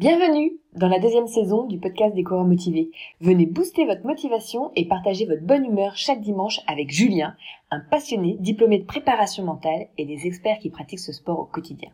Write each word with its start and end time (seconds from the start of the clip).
Bienvenue 0.00 0.56
dans 0.76 0.88
la 0.88 0.98
deuxième 0.98 1.26
saison 1.26 1.66
du 1.66 1.78
podcast 1.78 2.14
des 2.14 2.24
coureurs 2.24 2.46
motivés. 2.46 2.90
Venez 3.20 3.44
booster 3.44 3.84
votre 3.84 4.06
motivation 4.06 4.72
et 4.74 4.88
partager 4.88 5.26
votre 5.26 5.42
bonne 5.42 5.66
humeur 5.66 5.94
chaque 5.94 6.22
dimanche 6.22 6.60
avec 6.66 6.90
Julien, 6.90 7.36
un 7.70 7.80
passionné 7.80 8.38
diplômé 8.40 8.78
de 8.78 8.86
préparation 8.86 9.44
mentale 9.44 9.88
et 9.98 10.06
des 10.06 10.26
experts 10.26 10.58
qui 10.58 10.70
pratiquent 10.70 11.00
ce 11.00 11.12
sport 11.12 11.38
au 11.38 11.44
quotidien. 11.44 11.90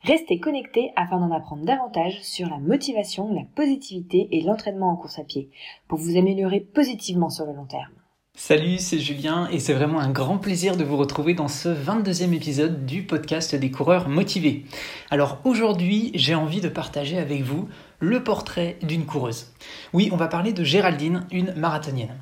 Restez 0.00 0.40
connectés 0.40 0.92
afin 0.96 1.20
d'en 1.20 1.30
apprendre 1.30 1.66
davantage 1.66 2.22
sur 2.22 2.48
la 2.48 2.56
motivation, 2.56 3.30
la 3.34 3.44
positivité 3.54 4.28
et 4.32 4.40
l'entraînement 4.40 4.88
en 4.88 4.96
course 4.96 5.18
à 5.18 5.24
pied 5.24 5.50
pour 5.88 5.98
vous 5.98 6.16
améliorer 6.16 6.60
positivement 6.60 7.28
sur 7.28 7.44
le 7.44 7.52
long 7.52 7.66
terme. 7.66 7.92
Salut, 8.34 8.78
c'est 8.78 8.98
Julien 8.98 9.46
et 9.52 9.60
c'est 9.60 9.74
vraiment 9.74 10.00
un 10.00 10.10
grand 10.10 10.38
plaisir 10.38 10.76
de 10.76 10.84
vous 10.84 10.96
retrouver 10.96 11.34
dans 11.34 11.48
ce 11.48 11.68
22e 11.68 12.32
épisode 12.32 12.86
du 12.86 13.02
podcast 13.02 13.54
des 13.54 13.70
coureurs 13.70 14.08
motivés. 14.08 14.64
Alors 15.10 15.38
aujourd'hui, 15.44 16.10
j'ai 16.14 16.34
envie 16.34 16.62
de 16.62 16.70
partager 16.70 17.18
avec 17.18 17.42
vous 17.42 17.68
le 18.00 18.24
portrait 18.24 18.78
d'une 18.82 19.04
coureuse. 19.04 19.52
Oui, 19.92 20.08
on 20.12 20.16
va 20.16 20.28
parler 20.28 20.54
de 20.54 20.64
Géraldine, 20.64 21.26
une 21.30 21.52
marathonienne. 21.56 22.16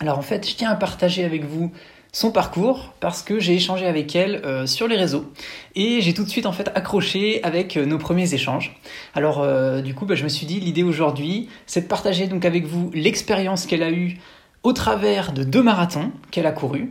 Alors 0.00 0.18
en 0.18 0.22
fait, 0.22 0.48
je 0.48 0.54
tiens 0.54 0.70
à 0.70 0.76
partager 0.76 1.24
avec 1.24 1.44
vous 1.44 1.72
son 2.12 2.30
parcours 2.30 2.92
parce 3.00 3.22
que 3.22 3.40
j'ai 3.40 3.54
échangé 3.54 3.86
avec 3.86 4.14
elle 4.14 4.42
euh, 4.44 4.66
sur 4.66 4.86
les 4.86 4.96
réseaux 4.96 5.32
et 5.74 6.02
j'ai 6.02 6.12
tout 6.12 6.24
de 6.24 6.28
suite 6.28 6.46
en 6.46 6.52
fait 6.52 6.70
accroché 6.74 7.42
avec 7.42 7.76
euh, 7.76 7.86
nos 7.86 7.98
premiers 7.98 8.32
échanges. 8.34 8.78
Alors 9.14 9.40
euh, 9.40 9.80
du 9.80 9.94
coup, 9.94 10.04
bah, 10.04 10.14
je 10.14 10.24
me 10.24 10.28
suis 10.28 10.46
dit 10.46 10.60
l'idée 10.60 10.82
aujourd'hui, 10.82 11.48
c'est 11.66 11.82
de 11.82 11.86
partager 11.86 12.26
donc 12.26 12.44
avec 12.44 12.66
vous 12.66 12.90
l'expérience 12.92 13.64
qu'elle 13.64 13.82
a 13.82 13.90
eue 13.90 14.18
au 14.62 14.72
travers 14.72 15.32
de 15.32 15.44
deux 15.44 15.62
marathons 15.62 16.12
qu'elle 16.30 16.46
a 16.46 16.52
courus 16.52 16.90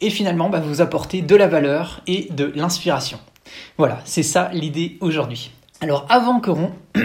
et 0.00 0.10
finalement 0.10 0.48
bah, 0.48 0.60
vous 0.60 0.80
apporter 0.80 1.22
de 1.22 1.36
la 1.36 1.48
valeur 1.48 2.00
et 2.06 2.28
de 2.30 2.52
l'inspiration. 2.54 3.18
Voilà, 3.76 4.00
c'est 4.04 4.22
ça 4.22 4.50
l'idée 4.52 4.96
aujourd'hui. 5.00 5.50
Alors 5.80 6.06
avant 6.08 6.40
que 6.40 6.50
l'on 6.50 6.72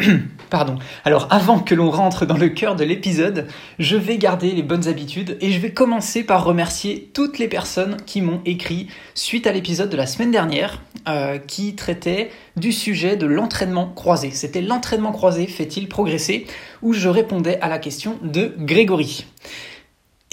pardon, 0.49 0.79
alors 1.05 1.27
avant 1.29 1.59
que 1.59 1.75
l'on 1.75 1.91
rentre 1.91 2.25
dans 2.25 2.37
le 2.37 2.49
cœur 2.49 2.75
de 2.75 2.83
l'épisode, 2.83 3.47
je 3.77 3.95
vais 3.95 4.17
garder 4.17 4.51
les 4.51 4.63
bonnes 4.63 4.87
habitudes 4.87 5.37
et 5.41 5.51
je 5.51 5.59
vais 5.59 5.73
commencer 5.73 6.23
par 6.23 6.43
remercier 6.43 7.11
toutes 7.13 7.37
les 7.37 7.47
personnes 7.47 7.97
qui 8.07 8.21
m'ont 8.21 8.41
écrit 8.45 8.87
suite 9.13 9.45
à 9.45 9.51
l'épisode 9.51 9.91
de 9.91 9.97
la 9.97 10.07
semaine 10.07 10.31
dernière 10.31 10.81
euh, 11.07 11.37
qui 11.37 11.75
traitait 11.75 12.31
du 12.55 12.71
sujet 12.71 13.15
de 13.15 13.27
l'entraînement 13.27 13.91
croisé. 13.93 14.31
C'était 14.31 14.61
l'entraînement 14.61 15.11
croisé 15.11 15.45
fait-il 15.45 15.87
progresser? 15.87 16.47
Où 16.81 16.93
je 16.93 17.09
répondais 17.09 17.59
à 17.61 17.69
la 17.69 17.77
question 17.77 18.17
de 18.23 18.55
Grégory. 18.57 19.25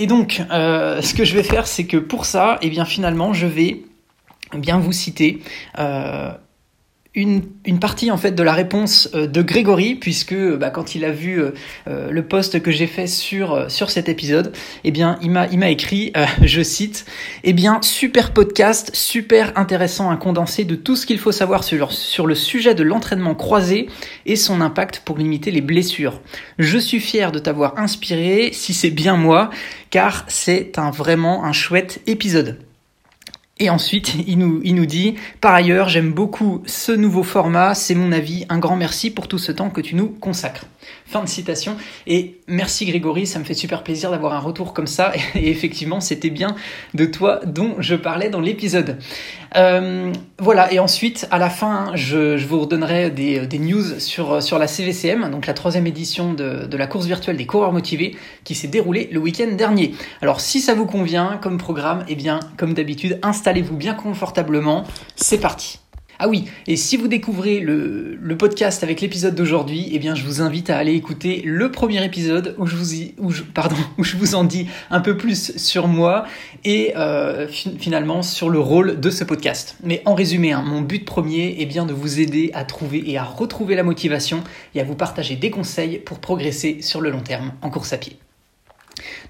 Et 0.01 0.07
donc, 0.07 0.43
euh, 0.51 1.03
ce 1.03 1.13
que 1.13 1.25
je 1.27 1.37
vais 1.37 1.43
faire, 1.43 1.67
c'est 1.67 1.85
que 1.85 1.99
pour 1.99 2.25
ça, 2.25 2.59
eh 2.63 2.71
bien 2.71 2.87
finalement, 2.87 3.35
je 3.35 3.47
vais 3.47 3.83
bien 4.55 4.79
vous 4.79 4.93
citer 4.93 5.41
euh, 5.79 6.33
une, 7.15 7.43
partie 7.81 8.13
en 8.13 8.17
fait 8.17 8.33
de 8.33 8.43
la 8.43 8.53
réponse 8.53 9.09
euh, 9.15 9.27
de 9.27 9.43
Grégory 9.43 9.97
puisque 9.97 10.35
bah, 10.35 10.71
quand 10.71 10.95
il 10.95 11.05
a 11.05 11.11
vu 11.11 11.41
euh, 11.41 11.51
euh, 11.89 12.11
le 12.11 12.23
post 12.23 12.63
que 12.63 12.71
j'ai 12.71 12.87
fait 12.87 13.09
sur 13.09 13.69
sur 13.69 13.91
cet 13.91 14.09
épisode 14.09 14.53
eh 14.85 14.93
bien 14.93 15.19
il 15.21 15.33
m'a 15.33 15.49
il 15.49 15.59
m'a 15.59 15.71
écrit 15.71 16.13
je 16.43 16.63
cite 16.63 17.07
eh 17.43 17.53
bien 17.53 17.83
super 17.83 18.33
podcast 18.33 18.91
super 18.95 19.59
intéressant 19.59 20.11
un 20.11 20.17
condensé 20.17 20.65
de 20.65 20.77
tout 20.77 20.95
ce 20.95 21.05
qu'il 21.05 21.19
faut 21.19 21.33
savoir 21.33 21.65
sur 21.65 21.91
sur 21.91 22.29
le 22.29 22.37
sujet 22.37 22.77
de 22.77 22.85
l'entraînement 22.85 23.35
croisé 23.35 23.89
et 24.25 24.37
son 24.37 24.61
impact 24.61 25.03
pour 25.05 25.19
limiter 25.19 25.51
les 25.51 25.61
blessures. 25.61 26.21
Je 26.59 26.79
suis 26.79 27.01
fier 27.01 27.33
de 27.33 27.41
t'avoir 27.41 27.77
inspiré 27.79 28.51
si 28.53 28.73
c'est 28.73 28.91
bien 28.91 29.17
moi 29.17 29.51
car 29.91 30.25
c'est 30.29 30.73
vraiment 30.93 31.45
un 31.45 31.53
chouette 31.53 32.01
épisode 32.07 32.59
et 33.61 33.69
ensuite, 33.69 34.15
il 34.27 34.39
nous, 34.39 34.63
il 34.65 34.75
nous 34.75 34.87
dit, 34.87 35.17
par 35.43 35.53
ailleurs, 35.53 35.91
j'aime 35.91 36.13
beaucoup 36.13 36.63
ce 36.65 36.93
nouveau 36.93 37.23
format, 37.23 37.75
c'est 37.75 37.95
mon 37.95 38.11
avis, 38.11 38.47
un 38.49 38.59
grand 38.59 38.75
merci 38.75 39.11
pour 39.11 39.29
tout 39.29 39.37
ce 39.37 39.53
temps 39.53 39.69
que 39.69 39.83
tu 39.83 39.95
nous 39.95 40.09
consacres. 40.09 40.65
Fin 41.07 41.23
de 41.23 41.29
citation. 41.29 41.77
Et 42.07 42.39
merci 42.47 42.87
Grégory, 42.87 43.27
ça 43.27 43.39
me 43.39 43.45
fait 43.45 43.55
super 43.55 43.83
plaisir 43.83 44.11
d'avoir 44.11 44.33
un 44.33 44.39
retour 44.39 44.73
comme 44.73 44.87
ça. 44.87 45.13
Et 45.35 45.51
effectivement, 45.51 46.01
c'était 46.01 46.31
bien 46.31 46.57
de 46.95 47.05
toi 47.05 47.41
dont 47.45 47.75
je 47.81 47.97
parlais 47.97 48.31
dans 48.31 48.41
l'épisode. 48.41 48.97
Euh, 49.57 50.13
voilà, 50.39 50.73
et 50.73 50.79
ensuite, 50.79 51.27
à 51.33 51.39
la 51.39 51.51
fin, 51.51 51.91
je, 51.95 52.37
je 52.37 52.47
vous 52.47 52.61
redonnerai 52.61 53.11
des, 53.11 53.47
des, 53.49 53.59
news 53.59 53.99
sur, 53.99 54.41
sur 54.41 54.61
la 54.61 54.69
CVCM, 54.69 55.29
donc 55.29 55.47
la 55.47 55.55
troisième 55.55 55.89
édition 55.89 56.33
de, 56.33 56.67
de 56.67 56.77
la 56.77 56.87
course 56.87 57.07
virtuelle 57.07 57.37
des 57.37 57.47
coureurs 57.47 57.73
motivés, 57.73 58.17
qui 58.45 58.55
s'est 58.55 58.69
déroulée 58.69 59.09
le 59.11 59.19
week-end 59.19 59.51
dernier. 59.57 59.93
Alors, 60.23 60.41
si 60.41 60.61
ça 60.61 60.75
vous 60.75 60.87
convient 60.87 61.39
comme 61.43 61.59
programme, 61.59 62.05
eh 62.07 62.15
bien, 62.15 62.39
comme 62.57 62.75
d'habitude, 62.75 63.19
installez-vous 63.51 63.77
bien 63.77 63.95
confortablement. 63.95 64.85
C'est 65.17 65.41
parti. 65.41 65.81
Ah 66.21 66.29
oui, 66.29 66.45
et 66.69 66.77
si 66.77 66.97
vous 66.97 67.09
découvrez 67.09 67.59
le, 67.59 68.17
podcast 68.39 68.85
avec 68.85 69.01
l'épisode 69.01 69.35
d'aujourd'hui, 69.35 69.89
eh 69.93 69.99
bien 69.99 70.15
je 70.15 70.23
vous 70.23 70.41
invite 70.41 70.71
à 70.71 70.79
aller 70.79 70.95
écouter 70.95 71.43
le 71.45 71.73
premier 71.73 72.05
épisode 72.05 72.55
où 72.59 72.67
je 72.67 72.77
vous, 72.77 72.95
y, 72.95 73.15
où 73.19 73.33
je, 73.33 73.43
pardon, 73.43 73.75
où 73.99 74.05
je 74.05 74.17
vous 74.17 74.37
en 74.37 74.45
dis 74.45 74.69
un 74.91 75.01
peu 75.01 75.17
plus 75.17 75.57
sur 75.57 75.89
moi 75.89 76.27
et 76.63 76.93
euh, 76.97 77.49
finalement 77.49 78.23
sur 78.23 78.51
le 78.51 78.61
rôle 78.61 79.01
de 79.01 79.11
ce 79.11 79.25
podcast. 79.25 79.77
Mais 79.83 80.01
en 80.05 80.15
résumé, 80.15 80.53
hein, 80.53 80.63
mon 80.63 80.81
but 80.81 81.05
premier 81.05 81.57
est 81.59 81.67
bien 81.67 81.87
de 81.87 81.93
vous 81.93 82.21
aider 82.21 82.53
à 82.55 82.65
trouver 82.65 83.03
et 83.11 83.19
à 83.19 83.25
retrouver 83.25 83.75
la 83.75 83.83
motivation 83.83 84.45
et 84.77 84.81
à 84.81 84.85
vous 84.85 84.95
partager 84.95 85.35
des 85.35 85.51
conseils 85.51 85.99
pour 85.99 86.21
progresser 86.21 86.83
sur 86.83 87.01
le 87.01 87.11
long 87.11 87.23
terme 87.23 87.53
en 87.63 87.71
course 87.71 87.93
à 87.93 87.99
pied. 87.99 88.17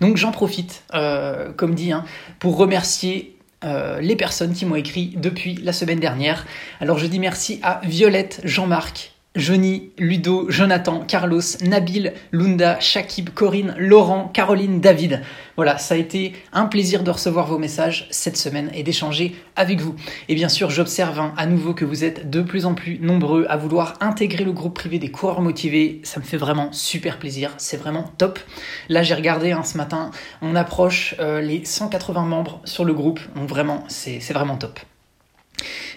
Donc 0.01 0.17
j'en 0.17 0.33
profite, 0.33 0.83
euh, 0.95 1.53
comme 1.53 1.75
dit, 1.75 1.93
hein, 1.93 2.05
pour 2.39 2.57
remercier 2.57 3.37
euh, 3.65 4.01
les 4.01 4.17
personnes 4.17 4.55
qui 4.55 4.65
m'ont 4.65 4.77
écrit 4.77 5.13
depuis 5.17 5.55
la 5.57 5.73
semaine 5.73 6.01
dernière. 6.01 6.47
Alors 6.81 6.99
je 6.99 7.07
dis 7.07 7.19
merci 7.19 7.61
à 7.63 7.81
Violette, 7.85 8.41
Jean-Marc, 8.45 9.13
Johnny, 9.37 9.93
Ludo, 9.97 10.51
Jonathan, 10.51 11.05
Carlos, 11.07 11.41
Nabil, 11.63 12.13
Lunda, 12.33 12.81
Shakib, 12.81 13.31
Corinne, 13.31 13.77
Laurent, 13.79 14.27
Caroline, 14.27 14.81
David. 14.81 15.23
Voilà, 15.55 15.79
ça 15.79 15.95
a 15.95 15.99
été 15.99 16.33
un 16.53 16.65
plaisir 16.67 17.05
de 17.05 17.13
recevoir 17.13 17.47
vos 17.47 17.57
messages 17.57 18.09
cette 18.11 18.37
semaine 18.37 18.73
et 18.75 18.83
d'échanger 18.83 19.37
avec 19.55 19.81
vous. 19.81 19.95
Et 20.29 20.35
bien 20.35 20.49
sûr, 20.49 20.69
j'observe 20.69 21.21
hein, 21.21 21.33
à 21.37 21.47
nouveau 21.47 21.75
que 21.75 21.85
vous 21.85 22.03
êtes 22.03 22.29
de 22.29 22.43
plus 22.43 22.67
en 22.67 22.75
plus 22.75 22.99
nombreux 22.99 23.47
à 23.49 23.57
vouloir 23.57 23.95
intégrer 24.01 24.43
le 24.43 24.51
groupe 24.51 24.75
privé 24.75 24.99
des 24.99 25.13
coureurs 25.13 25.43
motivés. 25.43 26.01
Ça 26.03 26.19
me 26.19 26.25
fait 26.25 26.37
vraiment 26.37 26.73
super 26.73 27.21
plaisir, 27.21 27.55
c'est 27.57 27.77
vraiment 27.77 28.11
top. 28.19 28.41
Là, 28.89 29.05
j'ai 29.05 29.15
regardé 29.15 29.53
hein, 29.53 29.63
ce 29.63 29.77
matin, 29.77 30.11
on 30.43 30.57
approche 30.57 31.15
euh, 31.21 31.41
les 31.41 31.65
180 31.65 32.25
membres 32.25 32.61
sur 32.65 32.85
le 32.85 32.95
groupe, 32.95 33.21
donc 33.37 33.49
vraiment, 33.49 33.85
c'est 33.87 34.19
vraiment 34.33 34.57
top. 34.57 34.81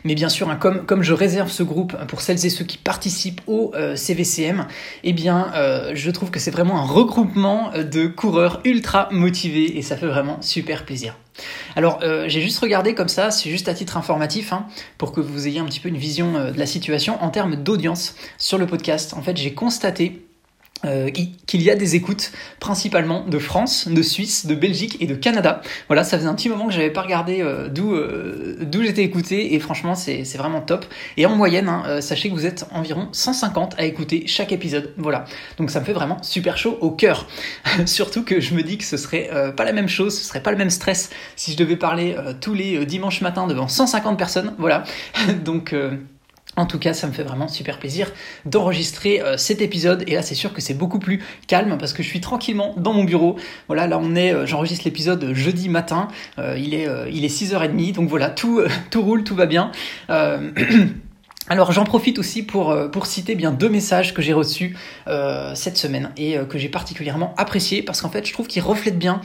Mais 0.03 0.15
bien 0.15 0.29
sûr, 0.29 0.49
hein, 0.49 0.55
comme, 0.57 1.03
je 1.03 1.13
réserve 1.13 1.51
ce 1.51 1.63
groupe 1.63 1.95
pour 2.07 2.21
celles 2.21 2.45
et 2.45 2.49
ceux 2.49 2.65
qui 2.65 2.77
participent 2.77 3.41
au 3.47 3.71
euh, 3.75 3.95
CVCM, 3.95 4.67
eh 5.03 5.13
bien, 5.13 5.51
euh, 5.55 5.91
je 5.93 6.11
trouve 6.11 6.31
que 6.31 6.39
c'est 6.39 6.51
vraiment 6.51 6.79
un 6.79 6.85
regroupement 6.85 7.71
de 7.75 8.07
coureurs 8.07 8.61
ultra 8.65 9.09
motivés 9.11 9.77
et 9.77 9.81
ça 9.81 9.97
fait 9.97 10.07
vraiment 10.07 10.41
super 10.41 10.85
plaisir. 10.85 11.15
Alors, 11.75 11.99
euh, 12.03 12.25
j'ai 12.27 12.41
juste 12.41 12.59
regardé 12.59 12.93
comme 12.93 13.07
ça, 13.07 13.31
c'est 13.31 13.49
juste 13.49 13.67
à 13.67 13.73
titre 13.73 13.97
informatif, 13.97 14.53
hein, 14.53 14.67
pour 14.97 15.11
que 15.11 15.21
vous 15.21 15.47
ayez 15.47 15.59
un 15.59 15.65
petit 15.65 15.79
peu 15.79 15.89
une 15.89 15.97
vision 15.97 16.51
de 16.51 16.57
la 16.57 16.65
situation 16.65 17.21
en 17.23 17.29
termes 17.29 17.55
d'audience 17.55 18.15
sur 18.37 18.57
le 18.57 18.67
podcast. 18.67 19.13
En 19.15 19.21
fait, 19.21 19.37
j'ai 19.37 19.53
constaté 19.53 20.21
euh, 20.85 21.09
qu'il 21.09 21.61
y 21.61 21.69
a 21.69 21.75
des 21.75 21.95
écoutes 21.95 22.31
principalement 22.59 23.25
de 23.25 23.39
France, 23.39 23.87
de 23.87 24.01
Suisse, 24.01 24.45
de 24.45 24.55
Belgique 24.55 24.97
et 24.99 25.07
de 25.07 25.15
Canada. 25.15 25.61
Voilà, 25.87 26.03
ça 26.03 26.17
faisait 26.17 26.27
un 26.27 26.33
petit 26.33 26.49
moment 26.49 26.67
que 26.67 26.73
j'avais 26.73 26.89
pas 26.89 27.01
regardé 27.01 27.41
euh, 27.41 27.69
d'où 27.69 27.93
euh, 27.93 28.57
d'où 28.61 28.83
j'étais 28.83 29.03
écouté 29.03 29.53
et 29.53 29.59
franchement 29.59 29.95
c'est 29.95 30.23
vraiment 30.35 30.61
top. 30.61 30.85
Et 31.15 31.25
en 31.25 31.35
moyenne, 31.35 31.69
hein, 31.69 32.01
sachez 32.01 32.29
que 32.29 32.33
vous 32.33 32.45
êtes 32.45 32.65
environ 32.71 33.07
150 33.11 33.75
à 33.77 33.85
écouter 33.85 34.25
chaque 34.27 34.51
épisode. 34.51 34.93
Voilà, 34.97 35.25
donc 35.57 35.71
ça 35.71 35.79
me 35.79 35.85
fait 35.85 35.93
vraiment 35.93 36.21
super 36.21 36.57
chaud 36.57 36.77
au 36.81 36.91
cœur. 36.91 37.27
Surtout 37.85 38.23
que 38.23 38.41
je 38.41 38.53
me 38.53 38.61
dis 38.61 38.77
que 38.77 38.83
ce 38.83 38.97
serait 38.97 39.29
pas 39.55 39.63
la 39.63 39.73
même 39.73 39.89
chose, 39.89 40.17
ce 40.17 40.25
serait 40.25 40.43
pas 40.43 40.51
le 40.51 40.57
même 40.57 40.69
stress 40.69 41.09
si 41.35 41.53
je 41.53 41.57
devais 41.57 41.77
parler 41.77 42.15
tous 42.41 42.53
les 42.53 42.85
dimanches 42.85 43.21
matins 43.21 43.47
devant 43.47 43.67
150 43.67 44.17
personnes. 44.17 44.53
Voilà, 44.57 44.83
donc 45.45 45.73
en 46.55 46.65
tout 46.65 46.79
cas, 46.79 46.93
ça 46.93 47.07
me 47.07 47.11
fait 47.13 47.23
vraiment 47.23 47.47
super 47.47 47.79
plaisir 47.79 48.11
d'enregistrer 48.45 49.21
euh, 49.21 49.37
cet 49.37 49.61
épisode. 49.61 50.03
Et 50.07 50.13
là, 50.13 50.21
c'est 50.21 50.35
sûr 50.35 50.53
que 50.53 50.61
c'est 50.61 50.75
beaucoup 50.75 50.99
plus 50.99 51.23
calme 51.47 51.77
parce 51.79 51.93
que 51.93 52.03
je 52.03 52.07
suis 52.07 52.21
tranquillement 52.21 52.75
dans 52.77 52.93
mon 52.93 53.03
bureau. 53.03 53.37
Voilà, 53.67 53.87
là 53.87 53.99
on 54.01 54.15
est, 54.15 54.33
euh, 54.33 54.45
j'enregistre 54.45 54.85
l'épisode 54.85 55.33
jeudi 55.33 55.69
matin. 55.69 56.07
Euh, 56.37 56.55
il 56.57 56.73
est, 56.73 56.87
il 57.11 57.25
est 57.25 57.35
6h30. 57.35 57.93
Donc 57.93 58.09
voilà, 58.09 58.29
tout, 58.29 58.61
tout 58.91 59.01
roule, 59.01 59.23
tout 59.23 59.35
va 59.35 59.45
bien. 59.45 59.71
Alors 61.49 61.73
j'en 61.73 61.83
profite 61.83 62.19
aussi 62.19 62.41
pour, 62.43 62.71
euh, 62.71 62.87
pour 62.87 63.05
citer 63.05 63.35
bien 63.35 63.51
deux 63.51 63.67
messages 63.67 64.13
que 64.13 64.21
j'ai 64.21 64.31
reçus 64.31 64.77
euh, 65.07 65.53
cette 65.55 65.77
semaine 65.77 66.11
et 66.15 66.37
euh, 66.37 66.45
que 66.45 66.57
j'ai 66.57 66.69
particulièrement 66.69 67.33
appréciés 67.37 67.83
parce 67.83 68.01
qu'en 68.01 68.09
fait 68.09 68.25
je 68.25 68.31
trouve 68.31 68.47
qu'ils 68.47 68.61
reflètent 68.61 68.99
bien 68.99 69.21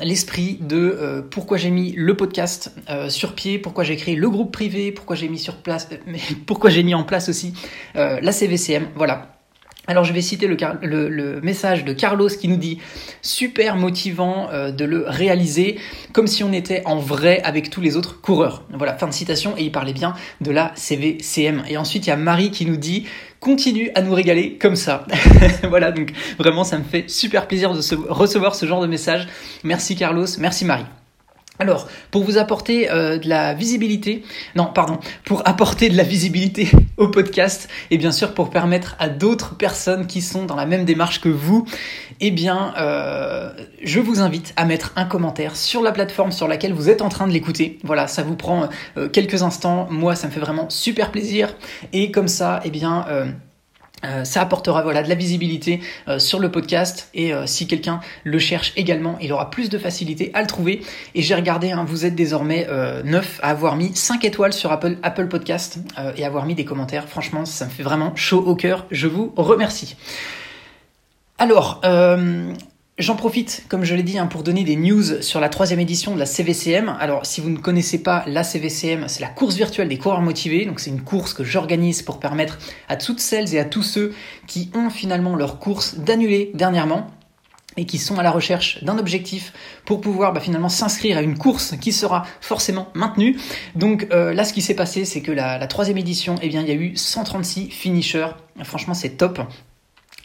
l'esprit 0.00 0.58
de 0.60 1.24
pourquoi 1.30 1.56
j'ai 1.56 1.70
mis 1.70 1.92
le 1.92 2.16
podcast 2.16 2.72
sur 3.08 3.34
pied, 3.34 3.58
pourquoi 3.58 3.84
j'ai 3.84 3.96
créé 3.96 4.16
le 4.16 4.30
groupe 4.30 4.52
privé, 4.52 4.92
pourquoi 4.92 5.16
j'ai 5.16 5.28
mis 5.28 5.38
sur 5.38 5.56
place, 5.56 5.88
pourquoi 6.46 6.70
j'ai 6.70 6.82
mis 6.82 6.94
en 6.94 7.04
place 7.04 7.28
aussi 7.28 7.54
la 7.94 8.32
CVCM. 8.32 8.88
Voilà. 8.94 9.41
Alors 9.88 10.04
je 10.04 10.12
vais 10.12 10.20
citer 10.20 10.46
le, 10.46 11.40
message 11.42 11.84
de 11.84 11.92
Carlos 11.92 12.28
qui 12.28 12.46
nous 12.46 12.56
dit 12.56 12.78
super 13.20 13.74
motivant 13.74 14.48
euh, 14.52 14.70
de 14.70 14.84
le 14.84 15.04
réaliser 15.08 15.76
comme 16.12 16.28
si 16.28 16.44
on 16.44 16.52
était 16.52 16.82
en 16.84 16.96
vrai 16.96 17.40
avec 17.42 17.68
tous 17.68 17.80
les 17.80 17.96
autres 17.96 18.20
coureurs. 18.20 18.62
Voilà, 18.72 18.94
fin 18.94 19.08
de 19.08 19.12
citation 19.12 19.54
et 19.58 19.64
il 19.64 19.72
parlait 19.72 19.92
bien 19.92 20.14
de 20.40 20.52
la 20.52 20.70
CVCM. 20.76 21.64
Et 21.68 21.76
ensuite 21.76 22.06
il 22.06 22.10
y 22.10 22.12
a 22.12 22.16
Marie 22.16 22.52
qui 22.52 22.64
nous 22.64 22.76
dit 22.76 23.06
continue 23.40 23.90
à 23.96 24.02
nous 24.02 24.14
régaler 24.14 24.56
comme 24.56 24.76
ça. 24.76 25.04
voilà, 25.68 25.90
donc 25.90 26.12
vraiment 26.38 26.62
ça 26.62 26.78
me 26.78 26.84
fait 26.84 27.10
super 27.10 27.48
plaisir 27.48 27.72
de 27.72 27.80
recevoir 28.08 28.54
ce 28.54 28.66
genre 28.66 28.82
de 28.82 28.86
message. 28.86 29.26
Merci 29.64 29.96
Carlos, 29.96 30.26
merci 30.38 30.64
Marie. 30.64 30.86
Alors, 31.58 31.86
pour 32.10 32.24
vous 32.24 32.38
apporter 32.38 32.90
euh, 32.90 33.18
de 33.18 33.28
la 33.28 33.54
visibilité, 33.54 34.24
non, 34.56 34.70
pardon, 34.74 34.98
pour 35.24 35.46
apporter 35.46 35.90
de 35.90 35.96
la 35.96 36.02
visibilité 36.02 36.70
au 36.96 37.08
podcast 37.08 37.68
et 37.90 37.98
bien 37.98 38.12
sûr 38.12 38.34
pour 38.34 38.50
permettre 38.50 38.96
à 38.98 39.08
d'autres 39.08 39.56
personnes 39.56 40.06
qui 40.06 40.22
sont 40.22 40.44
dans 40.44 40.56
la 40.56 40.66
même 40.66 40.84
démarche 40.84 41.20
que 41.20 41.28
vous, 41.28 41.66
eh 42.20 42.30
bien, 42.30 42.74
euh, 42.78 43.50
je 43.82 44.00
vous 44.00 44.20
invite 44.20 44.52
à 44.56 44.64
mettre 44.64 44.92
un 44.96 45.04
commentaire 45.04 45.56
sur 45.56 45.82
la 45.82 45.92
plateforme 45.92 46.32
sur 46.32 46.48
laquelle 46.48 46.72
vous 46.72 46.88
êtes 46.88 47.02
en 47.02 47.08
train 47.08 47.26
de 47.26 47.32
l'écouter. 47.32 47.78
Voilà, 47.84 48.06
ça 48.06 48.22
vous 48.22 48.36
prend 48.36 48.68
euh, 48.96 49.08
quelques 49.08 49.42
instants. 49.42 49.88
Moi, 49.90 50.14
ça 50.14 50.28
me 50.28 50.32
fait 50.32 50.40
vraiment 50.40 50.70
super 50.70 51.10
plaisir 51.10 51.54
et 51.92 52.10
comme 52.10 52.28
ça, 52.28 52.60
eh 52.64 52.70
bien 52.70 53.06
euh, 53.08 53.26
ça 54.24 54.42
apportera 54.42 54.82
voilà 54.82 55.02
de 55.02 55.08
la 55.08 55.14
visibilité 55.14 55.80
euh, 56.08 56.18
sur 56.18 56.38
le 56.38 56.50
podcast 56.50 57.08
et 57.14 57.32
euh, 57.32 57.46
si 57.46 57.66
quelqu'un 57.66 58.00
le 58.24 58.38
cherche 58.38 58.72
également, 58.76 59.16
il 59.20 59.32
aura 59.32 59.50
plus 59.50 59.68
de 59.68 59.78
facilité 59.78 60.30
à 60.34 60.40
le 60.40 60.46
trouver. 60.46 60.82
Et 61.14 61.22
j'ai 61.22 61.34
regardé, 61.34 61.70
hein, 61.70 61.84
vous 61.86 62.04
êtes 62.04 62.14
désormais 62.14 62.66
9 63.04 63.40
à 63.42 63.50
avoir 63.50 63.76
mis 63.76 63.94
5 63.94 64.24
étoiles 64.24 64.52
sur 64.52 64.72
Apple, 64.72 64.96
Apple 65.02 65.28
Podcast 65.28 65.78
et 66.16 66.24
avoir 66.24 66.46
mis 66.46 66.54
des 66.54 66.64
commentaires. 66.64 67.08
Franchement, 67.08 67.44
ça 67.44 67.66
me 67.66 67.70
fait 67.70 67.82
vraiment 67.82 68.14
chaud 68.16 68.42
au 68.44 68.54
cœur. 68.54 68.86
Je 68.90 69.06
vous 69.06 69.32
remercie. 69.36 69.96
Alors, 71.38 71.80
J'en 72.98 73.16
profite, 73.16 73.64
comme 73.70 73.84
je 73.84 73.94
l'ai 73.94 74.02
dit, 74.02 74.18
hein, 74.18 74.26
pour 74.26 74.42
donner 74.42 74.64
des 74.64 74.76
news 74.76 75.22
sur 75.22 75.40
la 75.40 75.48
troisième 75.48 75.80
édition 75.80 76.12
de 76.14 76.18
la 76.18 76.26
CVCM. 76.26 76.94
Alors, 77.00 77.24
si 77.24 77.40
vous 77.40 77.48
ne 77.48 77.56
connaissez 77.56 78.02
pas 78.02 78.22
la 78.26 78.44
CVCM, 78.44 79.08
c'est 79.08 79.22
la 79.22 79.28
course 79.28 79.56
virtuelle 79.56 79.88
des 79.88 79.96
coureurs 79.96 80.20
motivés. 80.20 80.66
Donc, 80.66 80.78
c'est 80.78 80.90
une 80.90 81.00
course 81.00 81.32
que 81.32 81.42
j'organise 81.42 82.02
pour 82.02 82.20
permettre 82.20 82.58
à 82.90 82.96
toutes 82.96 83.20
celles 83.20 83.54
et 83.54 83.58
à 83.58 83.64
tous 83.64 83.82
ceux 83.82 84.14
qui 84.46 84.70
ont 84.74 84.90
finalement 84.90 85.36
leur 85.36 85.58
course 85.58 85.94
d'annuler 86.00 86.50
dernièrement 86.52 87.06
et 87.78 87.86
qui 87.86 87.96
sont 87.96 88.18
à 88.18 88.22
la 88.22 88.30
recherche 88.30 88.84
d'un 88.84 88.98
objectif 88.98 89.54
pour 89.86 90.02
pouvoir 90.02 90.34
bah, 90.34 90.40
finalement 90.40 90.68
s'inscrire 90.68 91.16
à 91.16 91.22
une 91.22 91.38
course 91.38 91.74
qui 91.80 91.92
sera 91.92 92.26
forcément 92.42 92.88
maintenue. 92.92 93.38
Donc 93.74 94.06
euh, 94.12 94.34
là, 94.34 94.44
ce 94.44 94.52
qui 94.52 94.60
s'est 94.60 94.76
passé, 94.76 95.06
c'est 95.06 95.22
que 95.22 95.32
la, 95.32 95.56
la, 95.56 95.66
troisième 95.66 95.96
édition, 95.96 96.34
eh 96.42 96.48
bien, 96.50 96.60
il 96.60 96.68
y 96.68 96.72
a 96.72 96.74
eu 96.74 96.94
136 96.94 97.70
finishers. 97.70 98.32
Franchement, 98.62 98.92
c'est 98.92 99.16
top. 99.16 99.40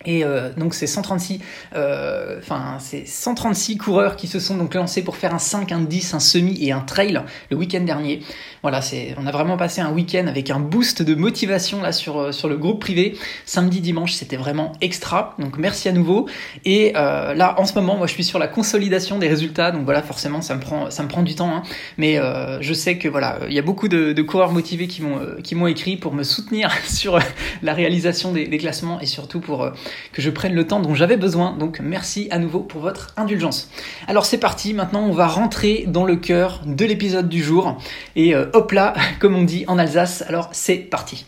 Et 0.06 0.24
euh, 0.24 0.54
donc 0.56 0.74
c'est 0.74 0.88
136, 0.88 1.40
euh, 1.76 2.38
enfin 2.40 2.78
c'est 2.80 3.06
136 3.08 3.78
coureurs 3.78 4.16
qui 4.16 4.28
se 4.28 4.40
sont 4.40 4.56
donc 4.56 4.76
lancés 4.76 5.04
pour 5.04 5.18
faire 5.18 5.34
un 5.34 5.40
5, 5.40 5.72
un 5.72 5.82
10, 5.82 6.14
un 6.14 6.20
semi 6.20 6.58
et 6.64 6.72
un 6.72 6.82
trail 6.82 7.22
le 7.50 7.58
week-end 7.58 7.82
dernier. 7.82 8.22
Voilà, 8.64 8.82
c'est, 8.82 9.16
on 9.18 9.26
a 9.28 9.32
vraiment 9.32 9.56
passé 9.56 9.82
un 9.82 9.92
week-end 9.92 10.28
avec 10.28 10.50
un 10.50 10.60
boost 10.60 11.02
de 11.02 11.16
motivation 11.16 11.82
là 11.82 11.92
sur 11.92 12.20
euh, 12.20 12.32
sur 12.32 12.50
le 12.50 12.58
groupe 12.58 12.82
privé. 12.82 13.16
Samedi, 13.46 13.82
dimanche, 13.82 14.14
c'était 14.14 14.36
vraiment 14.36 14.74
extra. 14.82 15.36
Donc 15.40 15.58
merci 15.58 15.88
à 15.88 15.92
nouveau. 15.92 16.28
Et 16.66 16.94
euh, 16.96 17.34
là, 17.34 17.56
en 17.60 17.66
ce 17.66 17.74
moment, 17.76 17.96
moi, 17.98 18.08
je 18.08 18.14
suis 18.14 18.24
sur 18.24 18.40
la 18.40 18.48
consolidation 18.48 19.20
des 19.20 19.28
résultats. 19.28 19.72
Donc 19.72 19.86
voilà, 19.86 20.02
forcément, 20.02 20.42
ça 20.42 20.56
me 20.56 20.60
prend 20.60 20.90
ça 20.90 21.04
me 21.04 21.08
prend 21.08 21.24
du 21.24 21.36
temps. 21.36 21.56
Hein. 21.56 21.64
Mais 21.98 22.20
euh, 22.20 22.62
je 22.62 22.74
sais 22.74 22.98
que 22.98 23.08
voilà, 23.08 23.40
il 23.48 23.54
y 23.54 23.60
a 23.60 23.62
beaucoup 23.62 23.88
de, 23.88 24.12
de 24.12 24.22
coureurs 24.22 24.52
motivés 24.52 24.88
qui 24.88 25.02
m'ont 25.02 25.20
qui 25.44 25.56
m'ont 25.56 25.68
écrit 25.68 25.96
pour 25.96 26.14
me 26.14 26.24
soutenir 26.24 26.72
sur 26.88 27.20
la 27.62 27.74
réalisation 27.74 28.32
des, 28.34 28.48
des 28.48 28.58
classements 28.58 29.00
et 29.00 29.06
surtout 29.06 29.40
pour 29.40 29.72
que 30.14 30.22
je 30.22 30.30
prenne 30.30 30.54
le 30.54 30.68
temps 30.68 30.80
dont 30.80 30.96
j'avais 30.96 31.18
besoin. 31.18 31.56
Donc 31.58 31.80
merci 31.80 32.28
à 32.32 32.40
nouveau 32.40 32.60
pour 32.60 32.82
votre 32.82 33.14
indulgence. 33.18 33.70
Alors 34.08 34.26
c'est 34.26 34.38
parti, 34.38 34.74
maintenant 34.74 35.04
on 35.04 35.12
va 35.12 35.28
rentrer 35.28 35.86
dans 35.88 36.06
le 36.06 36.16
cœur 36.16 36.62
de 36.66 36.86
l'épisode 36.86 37.30
du 37.30 37.44
jour. 37.44 37.78
Et 38.16 38.36
euh, 38.36 38.46
hop 38.54 38.72
là, 38.72 38.94
comme 39.20 39.36
on 39.36 39.44
dit 39.44 39.66
en 39.68 39.78
Alsace, 39.78 40.24
alors 40.28 40.50
c'est 40.52 40.78
parti. 40.78 41.26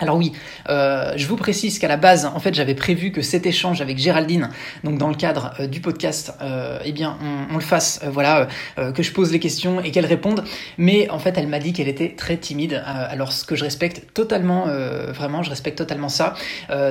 Alors 0.00 0.16
oui, 0.16 0.32
euh, 0.68 1.12
je 1.16 1.26
vous 1.28 1.36
précise 1.36 1.78
qu'à 1.78 1.86
la 1.86 1.96
base, 1.96 2.26
en 2.26 2.40
fait, 2.40 2.52
j'avais 2.52 2.74
prévu 2.74 3.12
que 3.12 3.22
cet 3.22 3.46
échange 3.46 3.80
avec 3.80 3.96
Géraldine, 3.96 4.50
donc 4.82 4.98
dans 4.98 5.08
le 5.08 5.14
cadre 5.14 5.54
euh, 5.60 5.66
du 5.68 5.80
podcast, 5.80 6.34
euh, 6.42 6.80
eh 6.84 6.90
bien, 6.90 7.16
on, 7.50 7.54
le 7.54 7.60
fasse, 7.60 8.00
voilà, 8.10 8.48
que 8.94 9.02
je 9.04 9.12
pose 9.12 9.30
les 9.30 9.38
questions 9.38 9.80
et 9.80 9.92
qu'elle 9.92 10.06
réponde. 10.06 10.42
Mais 10.78 11.08
en 11.10 11.20
fait, 11.20 11.38
elle 11.38 11.46
m'a 11.46 11.60
dit 11.60 11.72
qu'elle 11.72 11.88
était 11.88 12.16
très 12.16 12.36
timide. 12.36 12.82
alors, 12.84 13.32
ce 13.32 13.44
que 13.44 13.54
je 13.54 13.62
respecte 13.62 14.12
totalement, 14.12 14.66
vraiment, 15.12 15.42
je 15.42 15.50
respecte 15.50 15.78
totalement 15.78 16.08
ça. 16.08 16.34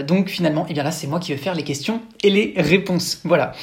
donc 0.07 0.29
finalement, 0.29 0.65
eh 0.69 0.73
bien 0.73 0.83
là, 0.83 0.91
c'est 0.91 1.07
moi 1.07 1.19
qui 1.19 1.33
vais 1.33 1.37
faire 1.37 1.55
les 1.55 1.63
questions 1.63 2.01
et 2.23 2.29
les 2.29 2.53
réponses. 2.57 3.19
Voilà. 3.25 3.53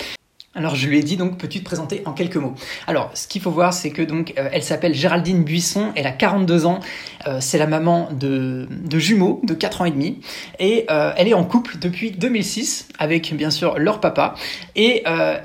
Alors 0.60 0.74
je 0.74 0.86
lui 0.86 0.98
ai 0.98 1.02
dit 1.02 1.16
donc 1.16 1.38
peux-tu 1.38 1.60
te 1.60 1.64
présenter 1.64 2.02
en 2.04 2.12
quelques 2.12 2.36
mots? 2.36 2.52
Alors 2.86 3.10
ce 3.14 3.26
qu'il 3.26 3.40
faut 3.40 3.50
voir 3.50 3.72
c'est 3.72 3.88
que 3.88 4.02
donc 4.02 4.34
euh, 4.36 4.50
elle 4.52 4.62
s'appelle 4.62 4.92
Géraldine 4.92 5.42
Buisson, 5.42 5.90
elle 5.94 6.06
a 6.06 6.12
42 6.12 6.66
ans, 6.66 6.80
euh, 7.26 7.38
c'est 7.40 7.56
la 7.56 7.66
maman 7.66 8.10
de, 8.12 8.68
de, 8.70 8.98
jumeaux 8.98 9.40
de 9.42 9.54
4 9.54 9.80
ans 9.80 9.84
et 9.86 9.90
demi 9.90 10.20
et 10.58 10.84
euh, 10.90 11.14
elle 11.16 11.28
est 11.28 11.34
en 11.34 11.44
couple 11.44 11.78
depuis 11.78 12.10
2006 12.10 12.88
avec 12.98 13.32
bien 13.34 13.48
sûr 13.48 13.78
leur 13.78 14.00
papa 14.00 14.34
et 14.76 15.02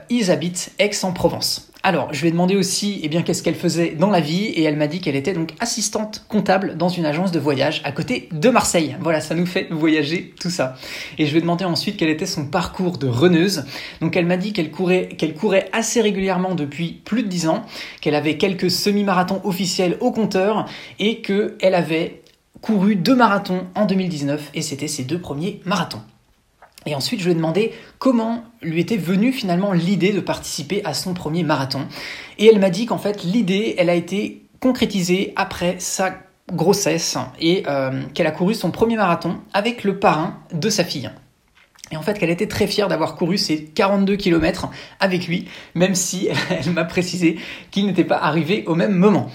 ils 0.10 0.32
habitent 0.32 0.74
Aix-en-Provence. 0.80 1.72
Alors, 1.88 2.12
je 2.12 2.22
lui 2.22 2.30
ai 2.30 2.32
demandé 2.32 2.56
aussi 2.56 3.00
eh 3.04 3.10
bien, 3.10 3.22
qu'est-ce 3.22 3.44
qu'elle 3.44 3.54
faisait 3.54 3.92
dans 3.92 4.10
la 4.10 4.20
vie 4.20 4.46
et 4.46 4.64
elle 4.64 4.76
m'a 4.76 4.88
dit 4.88 5.02
qu'elle 5.02 5.16
était 5.16 5.34
donc 5.34 5.52
assistante 5.60 6.26
comptable 6.28 6.78
dans 6.78 6.90
une 6.90 7.06
agence 7.06 7.32
de 7.32 7.38
voyage 7.38 7.82
à 7.84 7.92
côté 7.92 8.28
de 8.32 8.50
Marseille. 8.50 8.98
Voilà, 9.02 9.22
ça 9.22 9.36
nous 9.36 9.46
fait 9.46 9.68
voyager 9.70 10.34
tout 10.42 10.50
ça. 10.50 10.78
Et 11.20 11.28
je 11.28 11.32
lui 11.32 11.38
ai 11.38 11.42
demandé 11.42 11.64
ensuite 11.64 11.96
quel 11.96 12.10
était 12.10 12.26
son 12.26 12.48
parcours 12.48 12.98
de 12.98 13.08
reneuse. 13.08 13.66
Donc 14.02 14.18
elle 14.18 14.26
m'a 14.26 14.38
dit 14.38 14.52
qu'elle 14.52 14.72
courait, 14.72 15.10
qu'elle 15.10 15.36
courait 15.36 15.70
assez 15.74 16.02
régulièrement 16.02 16.56
depuis 16.56 17.02
plus 17.06 17.22
de 17.22 17.28
10 17.28 17.50
ans, 17.50 17.64
qu'elle 18.02 18.16
avait 18.16 18.38
quelques 18.38 18.72
semi-marathons 18.72 19.42
officiels 19.44 19.98
au 20.00 20.12
compteur 20.12 20.66
et 20.98 21.22
qu'elle 21.22 21.76
avait 21.76 22.24
couru 22.62 22.96
deux 22.96 23.16
marathons 23.16 23.68
en 23.76 23.86
2019 23.86 24.50
et 24.56 24.64
c'était 24.64 24.88
ses 24.88 25.04
deux 25.04 25.20
premiers 25.20 25.62
marathons. 25.66 26.02
Et 26.86 26.96
ensuite, 26.96 27.20
je 27.20 27.26
lui 27.26 27.32
ai 27.32 27.36
demandé 27.36 27.74
comment 27.98 28.44
lui 28.62 28.80
était 28.80 28.98
venue 28.98 29.32
finalement 29.32 29.74
l'idée 29.74 30.12
de 30.12 30.20
participer 30.20 30.84
à 30.86 30.94
son 30.94 31.14
premier 31.14 31.44
marathon. 31.44 31.88
Et 32.38 32.48
elle 32.48 32.60
m'a 32.60 32.70
dit 32.70 32.86
qu'en 32.86 32.98
fait, 32.98 33.24
l'idée, 33.24 33.76
elle 33.78 33.90
a 33.90 33.96
été 33.96 34.44
concrétisée 34.60 35.34
après 35.36 35.76
sa 35.80 36.16
grossesse 36.54 37.18
et 37.40 37.64
euh, 37.68 38.04
qu'elle 38.14 38.28
a 38.28 38.32
couru 38.32 38.54
son 38.54 38.72
premier 38.72 38.98
marathon 38.98 39.38
avec 39.54 39.84
le 39.84 40.00
parrain 40.00 40.38
de 40.54 40.70
sa 40.70 40.84
fille. 40.84 41.10
Et 41.92 41.98
en 41.98 42.02
fait, 42.02 42.18
qu'elle 42.18 42.30
était 42.30 42.48
très 42.48 42.68
fière 42.68 42.88
d'avoir 42.88 43.16
couru 43.16 43.38
ces 43.38 43.64
42 43.64 44.16
km 44.16 44.70
avec 45.00 45.28
lui, 45.28 45.48
même 45.76 45.96
si 45.96 46.30
elle 46.50 46.72
m'a 46.72 46.86
précisé 46.86 47.38
qu'il 47.72 47.86
n'était 47.86 48.04
pas 48.04 48.18
arrivé 48.18 48.64
au 48.68 48.76
même 48.76 48.94
moment. 48.94 49.30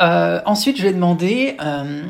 Euh, 0.00 0.40
ensuite, 0.46 0.76
je 0.76 0.82
lui 0.82 0.88
ai 0.88 0.92
demandé 0.92 1.56
euh, 1.62 2.02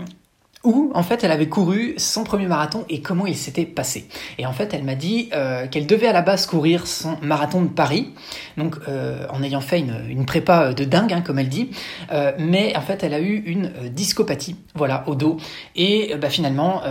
où 0.62 0.90
en 0.94 1.02
fait 1.02 1.24
elle 1.24 1.32
avait 1.32 1.48
couru 1.48 1.94
son 1.96 2.24
premier 2.24 2.46
marathon 2.46 2.84
et 2.88 3.00
comment 3.00 3.26
il 3.26 3.36
s'était 3.36 3.64
passé. 3.64 4.06
Et 4.38 4.46
en 4.46 4.52
fait 4.52 4.74
elle 4.74 4.84
m'a 4.84 4.94
dit 4.94 5.30
euh, 5.34 5.66
qu'elle 5.66 5.86
devait 5.86 6.06
à 6.06 6.12
la 6.12 6.22
base 6.22 6.46
courir 6.46 6.86
son 6.86 7.16
marathon 7.22 7.62
de 7.62 7.68
Paris, 7.68 8.12
donc 8.56 8.76
euh, 8.88 9.26
en 9.30 9.42
ayant 9.42 9.62
fait 9.62 9.78
une, 9.78 10.04
une, 10.08 10.26
prépa 10.26 10.74
de 10.74 10.84
dingue 10.84 11.12
hein, 11.12 11.22
comme 11.22 11.38
elle 11.38 11.48
dit, 11.48 11.70
euh, 12.12 12.32
mais 12.38 12.76
en 12.76 12.82
fait 12.82 13.02
elle 13.02 13.14
a 13.14 13.20
eu 13.20 13.36
une 13.46 13.72
discopathie, 13.90 14.56
voilà, 14.74 15.04
au 15.06 15.14
dos, 15.14 15.38
et 15.76 16.14
bah, 16.20 16.28
finalement 16.28 16.82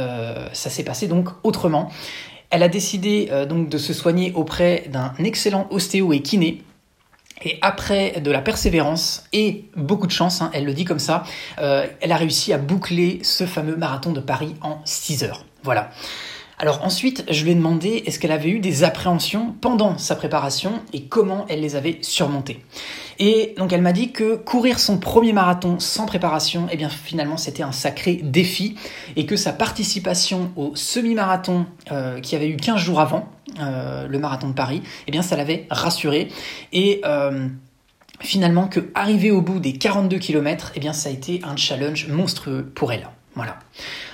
ça 0.54 0.70
s'est 0.70 0.84
passé 0.84 1.08
donc 1.08 1.30
autrement. 1.44 1.90
Elle 2.50 2.64
a 2.64 2.68
décidé 2.68 3.30
donc 3.48 3.70
de 3.70 3.78
se 3.78 3.94
soigner 3.94 4.34
auprès 4.34 4.86
d'un 4.92 5.14
excellent 5.20 5.68
ostéo 5.70 6.14
et 6.14 6.22
kiné 6.22 6.64
et 7.44 7.58
après 7.62 8.22
de 8.22 8.32
la 8.32 8.42
persévérance 8.42 9.24
et 9.34 9.66
beaucoup 9.76 10.08
de 10.08 10.12
chance, 10.12 10.42
hein, 10.42 10.52
elle 10.54 10.66
le 10.66 10.74
dit 10.74 10.86
comme 10.86 11.00
ça, 11.00 11.24
euh, 11.60 11.88
elle 12.02 12.12
a 12.12 12.18
réussi 12.18 12.54
à 12.54 12.58
boucler 12.58 13.20
ce 13.24 13.46
fameux 13.46 13.76
marathon 13.76 14.12
de 14.12 14.20
Paris 14.20 14.56
en 14.62 14.80
6 14.86 15.24
heures. 15.24 15.46
Voilà. 15.64 15.92
Alors 16.62 16.84
ensuite, 16.84 17.24
je 17.30 17.46
lui 17.46 17.52
ai 17.52 17.56
demandé 17.56 18.04
est-ce 18.06 18.20
qu'elle 18.20 18.34
avait 18.34 18.50
eu 18.50 18.60
des 18.60 18.84
appréhensions 18.84 19.56
pendant 19.62 19.98
sa 19.98 20.18
préparation 20.18 20.74
et 20.92 21.04
comment 21.04 21.46
elle 21.48 21.62
les 21.62 21.78
avait 21.78 22.00
surmontées. 22.02 22.60
Et 23.18 23.56
donc 23.58 23.72
elle 23.72 23.82
m'a 23.82 23.94
dit 23.94 24.12
que 24.12 24.36
courir 24.36 24.78
son 24.78 24.98
premier 24.98 25.32
marathon 25.32 25.80
sans 25.80 26.06
préparation, 26.06 26.68
eh 26.70 26.76
bien 26.76 26.90
finalement 26.90 27.38
c'était 27.38 27.64
un 27.64 27.72
sacré 27.72 28.16
défi 28.16 28.76
et 29.16 29.26
que 29.26 29.38
sa 29.38 29.54
participation 29.54 30.52
au 30.58 30.76
semi-marathon 30.76 31.66
euh, 31.94 32.20
qui 32.20 32.36
avait 32.36 32.50
eu 32.50 32.58
15 32.58 32.78
jours 32.78 33.00
avant, 33.00 33.30
euh, 33.62 34.08
le 34.08 34.20
marathon 34.20 34.50
de 34.50 34.54
Paris, 34.54 34.82
eh 35.08 35.12
bien 35.12 35.22
ça 35.22 35.38
l'avait 35.38 35.66
rassurée 35.70 36.28
et 36.74 37.00
euh, 37.06 37.48
finalement 38.20 38.68
que 38.68 38.90
arriver 38.96 39.32
au 39.32 39.42
bout 39.42 39.62
des 39.62 39.74
42 39.74 40.18
km, 40.18 40.74
eh 40.76 40.82
bien 40.82 40.92
ça 40.92 41.08
a 41.08 41.12
été 41.14 41.40
un 41.46 41.56
challenge 41.56 42.10
monstrueux 42.10 42.70
pour 42.76 42.92
elle. 42.92 43.08
Voilà. 43.36 43.58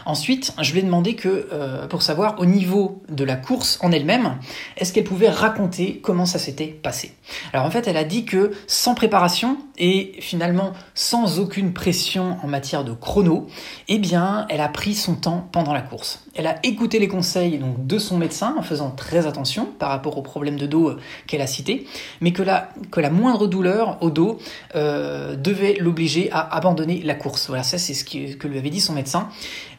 Ensuite, 0.05 0.53
je 0.62 0.72
lui 0.72 0.79
ai 0.79 0.84
demandé 0.84 1.15
que, 1.15 1.48
euh, 1.51 1.88
pour 1.88 2.01
savoir 2.01 2.39
au 2.39 2.45
niveau 2.45 3.01
de 3.10 3.24
la 3.24 3.36
course 3.36 3.79
en 3.81 3.91
elle-même, 3.91 4.38
est-ce 4.77 4.93
qu'elle 4.93 5.03
pouvait 5.03 5.29
raconter 5.29 6.00
comment 6.03 6.25
ça 6.25 6.39
s'était 6.39 6.67
passé. 6.67 7.13
Alors 7.53 7.65
en 7.65 7.72
fait, 7.72 7.88
elle 7.88 7.98
a 7.98 8.03
dit 8.03 8.25
que 8.25 8.51
sans 8.67 8.93
préparation 8.93 9.57
et 9.77 10.13
finalement 10.19 10.74
sans 10.93 11.39
aucune 11.39 11.74
pression 11.74 12.38
en 12.43 12.48
matière 12.48 12.84
de 12.84 12.93
chrono, 12.93 13.48
eh 13.88 13.98
bien, 13.98 14.45
elle 14.50 14.62
a 14.62 14.69
pris 14.69 14.93
son 14.93 15.15
temps 15.15 15.48
pendant 15.51 15.74
la 15.74 15.81
course. 15.81 16.24
Elle 16.36 16.48
a 16.48 16.57
écouté 16.63 17.00
les 17.00 17.07
conseils 17.07 17.57
donc, 17.57 17.88
de 17.88 17.98
son 17.98 18.17
médecin 18.17 18.55
en 18.57 18.62
faisant 18.62 18.91
très 18.91 19.25
attention 19.25 19.65
par 19.65 19.89
rapport 19.89 20.17
aux 20.17 20.22
problèmes 20.22 20.57
de 20.57 20.67
dos 20.67 20.89
euh, 20.89 21.00
qu'elle 21.27 21.41
a 21.41 21.48
cités, 21.48 21.88
mais 22.22 22.31
que 22.31 22.43
la, 22.43 22.69
que 22.91 23.00
la 23.00 23.10
moindre 23.10 23.48
douleur 23.48 23.98
au 24.01 24.10
dos 24.10 24.38
euh, 24.75 25.36
devait 25.36 25.75
l'obliger 25.79 26.29
à 26.31 26.55
abandonner 26.55 27.01
la 27.01 27.15
course. 27.15 27.48
Voilà, 27.48 27.63
ça 27.63 27.77
c'est 27.77 27.93
ce 27.93 28.03
que 28.03 28.48
lui 28.48 28.57
avait 28.57 28.69
dit 28.69 28.81
son 28.81 28.93
médecin. 28.93 29.29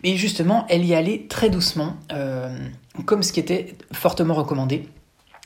Et 0.04 0.16
justement, 0.16 0.66
elle 0.68 0.84
y 0.84 0.94
allait 0.94 1.26
très 1.28 1.50
doucement, 1.50 1.96
euh, 2.12 2.56
comme 3.04 3.22
ce 3.22 3.32
qui 3.32 3.40
était 3.40 3.74
fortement 3.92 4.34
recommandé. 4.34 4.88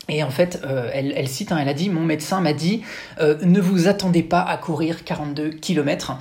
Et 0.08 0.22
en 0.22 0.30
fait, 0.30 0.60
euh, 0.64 0.90
elle, 0.92 1.28
cite, 1.28 1.52
hein, 1.52 1.58
elle 1.60 1.68
a 1.68 1.74
dit, 1.74 1.88
mon 1.88 2.04
médecin 2.04 2.40
m'a 2.40 2.52
dit, 2.52 2.82
euh, 3.20 3.36
ne 3.42 3.60
vous 3.60 3.86
attendez 3.86 4.22
pas 4.22 4.42
à 4.42 4.56
courir 4.56 5.04
42 5.04 5.50
km. 5.50 6.14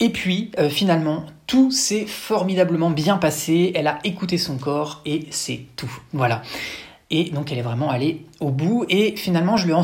Et 0.00 0.10
puis, 0.10 0.50
finalement, 0.68 1.26
tout 1.46 1.70
s'est 1.70 2.06
formidablement 2.06 2.90
bien 2.90 3.18
passé. 3.18 3.70
Elle 3.76 3.86
a 3.86 4.00
écouté 4.02 4.36
son 4.36 4.58
corps 4.58 5.00
et 5.06 5.26
c'est 5.30 5.60
tout. 5.76 5.92
Voilà. 6.12 6.42
Et 7.14 7.24
donc 7.24 7.52
elle 7.52 7.58
est 7.58 7.62
vraiment 7.62 7.90
allée 7.90 8.24
au 8.40 8.48
bout. 8.48 8.86
Et 8.88 9.14
finalement, 9.16 9.58
je 9.58 9.66
lui 9.66 9.72
ai 9.72 9.76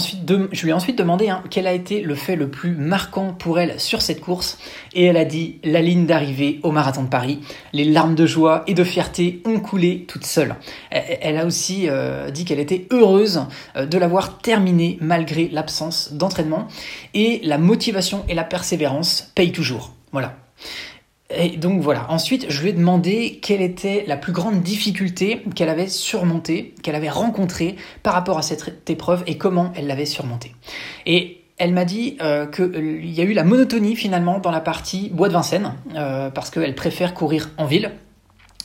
ensuite, 0.73 0.99
demandé 0.99 1.29
hein, 1.29 1.45
quel 1.51 1.67
a 1.67 1.73
été 1.75 2.01
le 2.01 2.15
fait 2.15 2.37
le 2.37 2.51
plus 2.51 2.75
marquant 2.75 3.35
pour 3.35 3.61
elle 3.61 3.79
sur 3.79 4.01
cette 4.01 4.21
course. 4.21 4.59
Et 4.95 5.05
elle 5.05 5.19
a 5.19 5.27
dit 5.27 5.59
la 5.63 5.83
ligne 5.83 6.07
d'arrivée 6.07 6.59
au 6.63 6.73
marathon 6.73 7.03
de 7.03 7.09
Paris. 7.09 7.41
Les 7.75 7.85
larmes 7.85 8.15
de 8.15 8.25
joie 8.25 8.65
et 8.67 8.73
de 8.73 8.83
fierté 8.83 9.43
ont 9.45 9.61
coulé 9.61 10.07
toutes 10.09 10.25
seules. 10.25 10.57
Elle 10.91 11.37
a 11.37 11.45
aussi 11.45 11.85
euh, 11.89 12.31
dit 12.31 12.47
qu'elle 12.47 12.61
était 12.61 12.87
heureuse 12.91 13.43
euh, 13.77 13.85
de 13.85 13.99
l'avoir 13.99 14.39
terminée 14.39 14.97
malgré 15.03 15.49
l'absence 15.49 16.15
d'entraînement. 16.15 16.67
Et 17.13 17.41
la 17.45 17.59
motivation 17.59 18.25
et 18.29 18.35
la 18.35 18.45
persévérance 18.45 19.31
payent 19.35 19.53
toujours. 19.53 19.93
Voilà. 20.13 20.35
Et 21.31 21.59
donc 21.59 21.83
voilà, 21.83 22.07
ensuite 22.11 22.47
je 22.49 22.63
lui 22.63 22.71
ai 22.71 22.73
demandé 22.73 23.39
quelle 23.43 23.61
était 23.61 24.05
la 24.07 24.17
plus 24.17 24.33
grande 24.33 24.63
difficulté 24.63 25.43
qu'elle 25.55 25.69
avait 25.69 25.89
surmontée, 25.89 26.75
qu'elle 26.83 26.95
avait 26.95 27.11
rencontrée 27.11 27.77
par 28.03 28.15
rapport 28.15 28.39
à 28.39 28.43
cette 28.43 28.89
épreuve 28.89 29.25
et 29.27 29.37
comment 29.37 29.73
elle 29.77 29.87
l'avait 29.87 30.07
surmontée. 30.07 30.55
Et 31.05 31.43
elle 31.59 31.73
m'a 31.73 31.85
dit 31.85 32.17
euh, 32.23 32.47
qu'il 32.47 32.65
euh, 32.65 33.01
y 33.03 33.21
a 33.21 33.25
eu 33.25 33.33
la 33.33 33.45
monotonie 33.45 33.97
finalement 33.97 34.39
dans 34.39 34.51
la 34.51 34.61
partie 34.61 35.11
Bois 35.11 35.29
de 35.29 35.35
Vincennes, 35.35 35.75
euh, 35.97 36.31
parce 36.31 36.51
qu'elle 36.51 36.75
préfère 36.75 37.15
courir 37.15 37.51
en 37.59 37.67
ville 37.67 37.91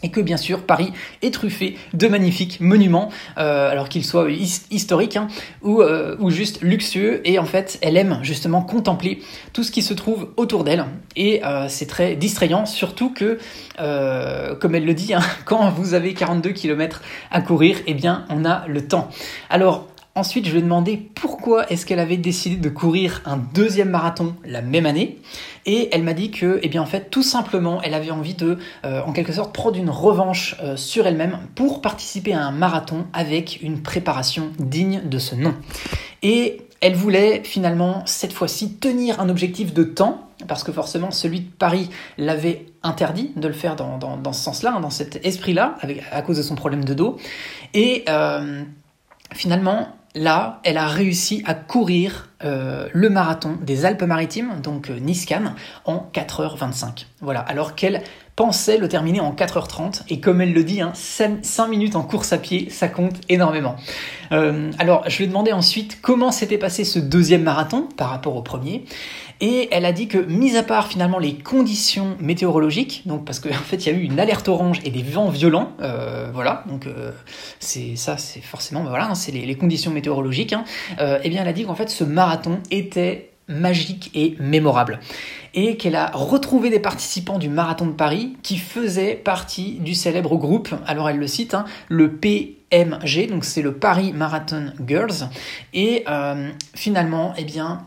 et 0.03 0.11
que 0.11 0.21
bien 0.21 0.37
sûr 0.37 0.63
Paris 0.63 0.93
est 1.21 1.33
truffé 1.33 1.77
de 1.93 2.07
magnifiques 2.07 2.59
monuments, 2.59 3.09
euh, 3.37 3.71
alors 3.71 3.89
qu'ils 3.89 4.05
soient 4.05 4.29
historiques 4.29 5.17
hein, 5.17 5.27
ou, 5.61 5.81
euh, 5.81 6.15
ou, 6.19 6.29
juste 6.29 6.61
luxueux, 6.61 7.21
et 7.25 7.39
en 7.39 7.45
fait 7.45 7.79
elle 7.81 7.97
aime 7.97 8.19
justement 8.21 8.61
contempler 8.61 9.21
tout 9.53 9.63
ce 9.63 9.71
qui 9.71 9.81
se 9.81 9.93
trouve 9.93 10.29
autour 10.37 10.63
d'elle, 10.63 10.85
et 11.15 11.43
euh, 11.43 11.67
c'est 11.69 11.87
très 11.87 12.15
distrayant, 12.15 12.65
surtout 12.65 13.11
que, 13.11 13.39
comme 14.59 14.75
elle 14.75 14.85
le 14.85 14.93
dit, 14.93 15.13
hein, 15.13 15.21
quand 15.45 15.69
vous 15.71 15.93
avez 15.93 16.13
42 16.13 16.51
km 16.51 17.01
à 17.31 17.41
courir, 17.41 17.77
eh 17.87 17.93
bien 17.93 18.25
on 18.29 18.45
a 18.45 18.67
le 18.67 18.85
temps. 18.85 19.09
Alors 19.49 19.87
Ensuite, 20.15 20.45
je 20.45 20.51
lui 20.51 20.59
ai 20.59 20.61
demandé 20.61 20.97
pourquoi 21.15 21.67
est-ce 21.71 21.87
qu'elle 21.87 21.99
avait 21.99 22.17
décidé 22.17 22.55
de 22.55 22.69
courir 22.69 23.23
un 23.25 23.37
deuxième 23.37 23.89
marathon 23.89 24.35
la 24.45 24.61
même 24.61 24.85
année. 24.85 25.17
Et 25.65 25.89
elle 25.91 26.03
m'a 26.03 26.13
dit 26.13 26.29
que, 26.29 26.59
eh 26.61 26.69
bien, 26.69 26.83
en 26.83 26.85
fait, 26.85 27.09
tout 27.09 27.23
simplement, 27.23 27.81
elle 27.81 27.95
avait 27.95 28.11
envie 28.11 28.35
de, 28.35 28.59
euh, 28.85 29.01
en 29.01 29.11
quelque 29.11 29.33
sorte, 29.33 29.55
prendre 29.55 29.75
une 29.75 29.89
revanche 29.89 30.55
euh, 30.61 30.77
sur 30.77 31.07
elle-même 31.07 31.39
pour 31.55 31.81
participer 31.81 32.31
à 32.31 32.45
un 32.45 32.51
marathon 32.51 33.07
avec 33.11 33.59
une 33.63 33.81
préparation 33.81 34.51
digne 34.59 35.01
de 35.03 35.17
ce 35.17 35.33
nom. 35.33 35.55
Et 36.21 36.61
elle 36.79 36.93
voulait 36.93 37.41
finalement, 37.43 38.03
cette 38.05 38.33
fois-ci, 38.33 38.75
tenir 38.75 39.19
un 39.19 39.29
objectif 39.29 39.73
de 39.73 39.83
temps, 39.83 40.27
parce 40.47 40.63
que 40.63 40.71
forcément, 40.71 41.09
celui 41.09 41.39
de 41.39 41.49
Paris 41.49 41.89
l'avait 42.19 42.67
interdit 42.83 43.31
de 43.35 43.47
le 43.47 43.53
faire 43.55 43.75
dans, 43.75 43.97
dans, 43.97 44.33
ce 44.33 44.43
sens-là, 44.43 44.75
hein, 44.75 44.79
dans 44.79 44.91
cet 44.91 45.25
esprit-là, 45.25 45.75
à 46.11 46.21
cause 46.21 46.37
de 46.37 46.43
son 46.43 46.53
problème 46.53 46.85
de 46.85 46.93
dos. 46.93 47.17
Et 47.73 48.03
euh, 48.09 48.63
finalement, 49.31 49.87
là, 50.15 50.59
elle 50.63 50.77
a 50.77 50.87
réussi 50.87 51.43
à 51.45 51.53
courir 51.53 52.29
euh, 52.43 52.87
le 52.91 53.09
marathon 53.09 53.57
des 53.61 53.85
Alpes-Maritimes, 53.85 54.59
donc 54.61 54.89
euh, 54.89 54.99
en 55.85 56.09
4h25. 56.13 57.05
Voilà, 57.21 57.39
alors 57.39 57.75
qu'elle 57.75 58.03
pensait 58.35 58.77
le 58.77 58.87
terminer 58.87 59.19
en 59.19 59.33
4h30, 59.33 60.03
et 60.09 60.19
comme 60.19 60.41
elle 60.41 60.53
le 60.53 60.63
dit, 60.63 60.81
hein, 60.81 60.91
5, 60.93 61.67
minutes 61.67 61.95
en 61.95 62.03
course 62.03 62.33
à 62.33 62.37
pied, 62.37 62.69
ça 62.69 62.87
compte 62.87 63.15
énormément. 63.29 63.75
Euh, 64.31 64.71
alors, 64.79 65.07
je 65.07 65.17
lui 65.17 65.25
ai 65.25 65.27
demandé 65.27 65.51
ensuite 65.51 66.01
comment 66.01 66.31
s'était 66.31 66.57
passé 66.57 66.83
ce 66.83 66.99
deuxième 66.99 67.43
marathon 67.43 67.87
par 67.95 68.09
rapport 68.09 68.35
au 68.35 68.41
premier, 68.41 68.85
et 69.39 69.67
elle 69.71 69.85
a 69.85 69.91
dit 69.91 70.07
que, 70.07 70.17
mis 70.17 70.57
à 70.57 70.63
part 70.63 70.87
finalement 70.87 71.19
les 71.19 71.35
conditions 71.35 72.15
météorologiques, 72.19 73.03
donc 73.05 73.25
parce 73.25 73.39
qu'en 73.39 73.49
en 73.49 73.53
fait 73.53 73.85
il 73.85 73.91
y 73.91 73.95
a 73.95 73.97
eu 73.97 74.03
une 74.03 74.19
alerte 74.19 74.47
orange 74.47 74.79
et 74.83 74.89
des 74.89 75.03
vents 75.03 75.29
violents, 75.29 75.73
euh, 75.81 76.29
voilà, 76.33 76.63
donc 76.67 76.87
c'est 77.63 77.95
ça, 77.95 78.17
c'est 78.17 78.41
forcément, 78.41 78.83
bah, 78.83 78.89
voilà, 78.89 79.07
hein, 79.07 79.15
c'est 79.15 79.31
les, 79.31 79.55
conditions 79.55 79.91
météorologiques. 79.91 80.53
Hein, 80.53 80.63
euh, 80.99 81.19
eh 81.23 81.29
bien, 81.29 81.41
elle 81.41 81.47
a 81.47 81.53
dit 81.53 81.65
qu'en 81.65 81.75
fait 81.75 81.89
ce 81.89 82.03
marathon 82.03 82.59
était 82.71 83.31
magique 83.47 84.11
et 84.13 84.35
mémorable. 84.39 84.99
Et 85.53 85.77
qu'elle 85.77 85.95
a 85.95 86.07
retrouvé 86.07 86.69
des 86.69 86.79
participants 86.79 87.37
du 87.37 87.47
Marathon 87.47 87.85
de 87.85 87.91
Paris 87.91 88.37
qui 88.41 88.57
faisaient 88.57 89.13
partie 89.13 89.73
du 89.73 89.93
célèbre 89.93 90.35
groupe, 90.37 90.73
alors 90.87 91.09
elle 91.09 91.17
le 91.17 91.27
cite, 91.27 91.53
hein, 91.53 91.65
le 91.89 92.13
PMG, 92.13 93.27
donc 93.29 93.45
c'est 93.45 93.61
le 93.61 93.73
Paris 93.73 94.13
Marathon 94.13 94.73
Girls. 94.87 95.29
Et 95.75 96.05
finalement, 96.73 97.33
eh 97.37 97.43
bien, 97.43 97.85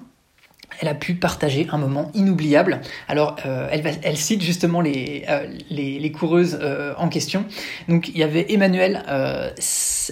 elle 0.81 0.89
a 0.89 0.95
pu 0.95 1.15
partager 1.15 1.67
un 1.73 1.79
moment 1.79 2.11
inoubliable. 2.15 2.81
Alors, 3.09 3.37
euh, 3.47 3.69
elle, 3.71 4.17
cite 4.17 4.43
justement 4.43 4.81
les, 4.81 5.25
euh, 5.29 6.09
coureuses 6.11 6.59
euh, 6.61 6.95
en 6.99 7.09
question. 7.09 7.45
Donc, 7.89 8.09
il 8.09 8.19
y 8.19 8.23
avait 8.23 8.53
Emmanuel, 8.53 9.03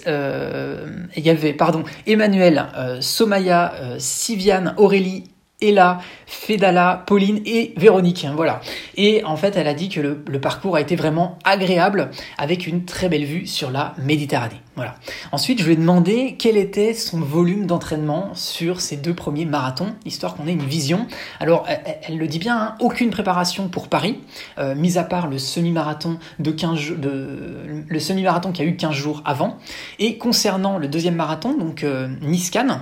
il 0.06 1.25
y 1.25 1.30
avait, 1.30 1.52
pardon, 1.52 1.84
Emmanuel, 2.06 2.66
Somaya, 3.00 3.75
Siviane, 3.99 4.75
Aurélie 4.76 5.25
Ella, 5.61 6.00
Fedala, 6.26 7.04
Pauline 7.06 7.40
et 7.46 7.75
Véronique. 7.76 8.26
Voilà. 8.34 8.61
Et 8.96 9.25
en 9.25 9.37
fait, 9.37 9.56
elle 9.56 9.68
a 9.68 9.75
dit 9.75 9.88
que 9.88 10.00
le, 10.00 10.40
parcours 10.40 10.76
a 10.76 10.80
été 10.80 10.96
vraiment 10.96 11.38
agréable 11.44 12.11
avec 12.38 12.66
une 12.66 12.84
très 12.84 13.08
belle 13.08 13.25
vue 13.25 13.46
sur 13.46 13.70
la 13.70 13.94
Méditerranée. 13.99 14.61
Voilà. 14.76 14.96
Ensuite, 15.30 15.61
je 15.61 15.66
lui 15.66 15.75
ai 15.75 15.76
demandé 15.76 16.34
quel 16.38 16.56
était 16.56 16.92
son 16.92 17.20
volume 17.20 17.66
d'entraînement 17.66 18.34
sur 18.34 18.80
ces 18.80 18.96
deux 18.96 19.14
premiers 19.14 19.44
marathons, 19.44 19.94
histoire 20.04 20.34
qu'on 20.34 20.49
ait 20.49 20.52
une 20.52 20.66
vision. 20.66 21.06
Alors, 21.38 21.66
elle, 21.68 22.18
le 22.18 22.26
dit 22.26 22.40
bien, 22.40 22.58
hein, 22.58 22.75
aucune 22.80 23.11
préparation 23.11 23.68
pour 23.68 23.88
Paris, 23.88 24.20
euh, 24.58 24.75
mis 24.75 24.99
à 24.99 25.04
part 25.04 25.28
le 25.28 25.38
semi-marathon 25.38 26.18
de 26.40 26.50
15 26.50 26.99
de, 26.99 27.84
le 27.87 28.00
semi-marathon 28.00 28.50
qui 28.50 28.62
a 28.62 28.64
eu 28.64 28.76
15 28.76 28.92
jours 28.92 29.23
avant. 29.25 29.58
Et 30.00 30.18
concernant 30.18 30.78
le 30.78 30.88
deuxième 30.88 31.14
marathon, 31.14 31.56
donc 31.56 31.84
euh, 31.84 32.08
Nice-Cannes, 32.23 32.80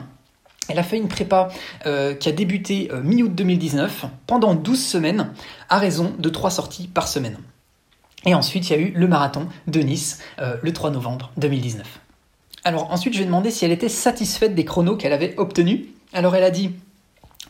elle 0.72 0.78
a 0.78 0.82
fait 0.82 0.96
une 0.96 1.08
prépa 1.08 1.50
euh, 1.84 2.14
qui 2.14 2.30
a 2.30 2.32
débuté 2.32 2.88
euh, 2.92 3.02
mi-août 3.02 3.34
2019 3.34 4.06
pendant 4.26 4.54
12 4.54 4.82
semaines 4.82 5.28
à 5.68 5.78
raison 5.78 6.14
de 6.18 6.28
3 6.30 6.50
sorties 6.50 6.88
par 6.88 7.08
semaine. 7.08 7.36
Et 8.24 8.34
ensuite, 8.34 8.70
il 8.70 8.72
y 8.72 8.76
a 8.76 8.78
eu 8.78 8.92
le 8.92 9.06
marathon 9.06 9.48
de 9.66 9.80
Nice 9.80 10.20
euh, 10.40 10.56
le 10.62 10.72
3 10.72 10.90
novembre 10.90 11.30
2019. 11.36 11.86
Alors 12.64 12.90
ensuite, 12.90 13.12
je 13.12 13.18
lui 13.18 13.24
ai 13.24 13.26
demandé 13.26 13.50
si 13.50 13.66
elle 13.66 13.72
était 13.72 13.90
satisfaite 13.90 14.54
des 14.54 14.64
chronos 14.64 14.96
qu'elle 14.96 15.12
avait 15.12 15.34
obtenus. 15.36 15.80
Alors 16.14 16.36
elle 16.36 16.44
a 16.44 16.50
dit 16.50 16.70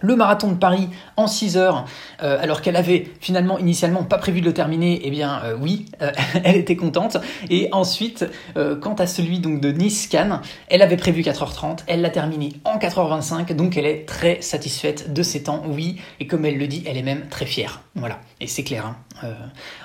le 0.03 0.17
marathon 0.17 0.49
de 0.49 0.57
Paris 0.57 0.91
en 1.17 1.27
6 1.27 1.57
heures, 1.57 1.87
euh, 2.23 2.39
alors 2.41 2.61
qu'elle 2.61 2.77
avait 2.77 3.09
finalement 3.21 3.59
initialement 3.59 4.03
pas 4.03 4.19
prévu 4.19 4.41
de 4.41 4.47
le 4.47 4.53
terminer, 4.53 5.01
eh 5.05 5.11
bien 5.11 5.41
euh, 5.45 5.57
oui, 5.59 5.87
euh, 6.03 6.11
elle 6.45 6.57
était 6.57 6.77
contente. 6.77 7.17
Et 7.49 7.69
ensuite, 7.73 8.27
quant 8.81 8.95
à 8.95 9.07
celui 9.07 9.39
donc 9.39 9.61
de 9.61 9.71
Nice-Cannes, 9.71 10.41
elle 10.69 10.83
avait 10.83 10.97
prévu 10.97 11.23
4h30, 11.23 11.81
elle 11.87 12.03
l'a 12.03 12.11
terminé 12.11 12.53
en 12.65 12.79
4h25, 12.79 13.55
donc 13.55 13.77
elle 13.77 13.87
est 13.87 14.07
très 14.07 14.43
satisfaite 14.43 15.13
de 15.13 15.23
ses 15.23 15.45
temps, 15.45 15.63
oui, 15.67 16.01
et 16.21 16.27
comme 16.27 16.45
elle 16.45 16.59
le 16.59 16.67
dit, 16.67 16.83
elle 16.87 16.97
est 16.97 17.03
même 17.03 17.29
très 17.29 17.47
fière. 17.47 17.83
Voilà, 17.95 18.19
et 18.43 18.47
c'est 18.47 18.65
clair. 18.65 18.87
Hein. 18.87 18.97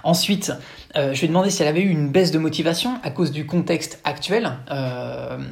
ensuite, 0.03 0.51
je 0.95 1.11
lui 1.11 1.25
ai 1.25 1.27
demandé 1.27 1.49
si 1.51 1.61
elle 1.61 1.67
avait 1.67 1.81
eu 1.81 1.89
une 1.89 2.09
baisse 2.09 2.31
de 2.31 2.39
motivation 2.39 2.99
à 3.03 3.11
cause 3.11 3.31
du 3.31 3.45
contexte 3.45 3.99
actuel 4.03 4.51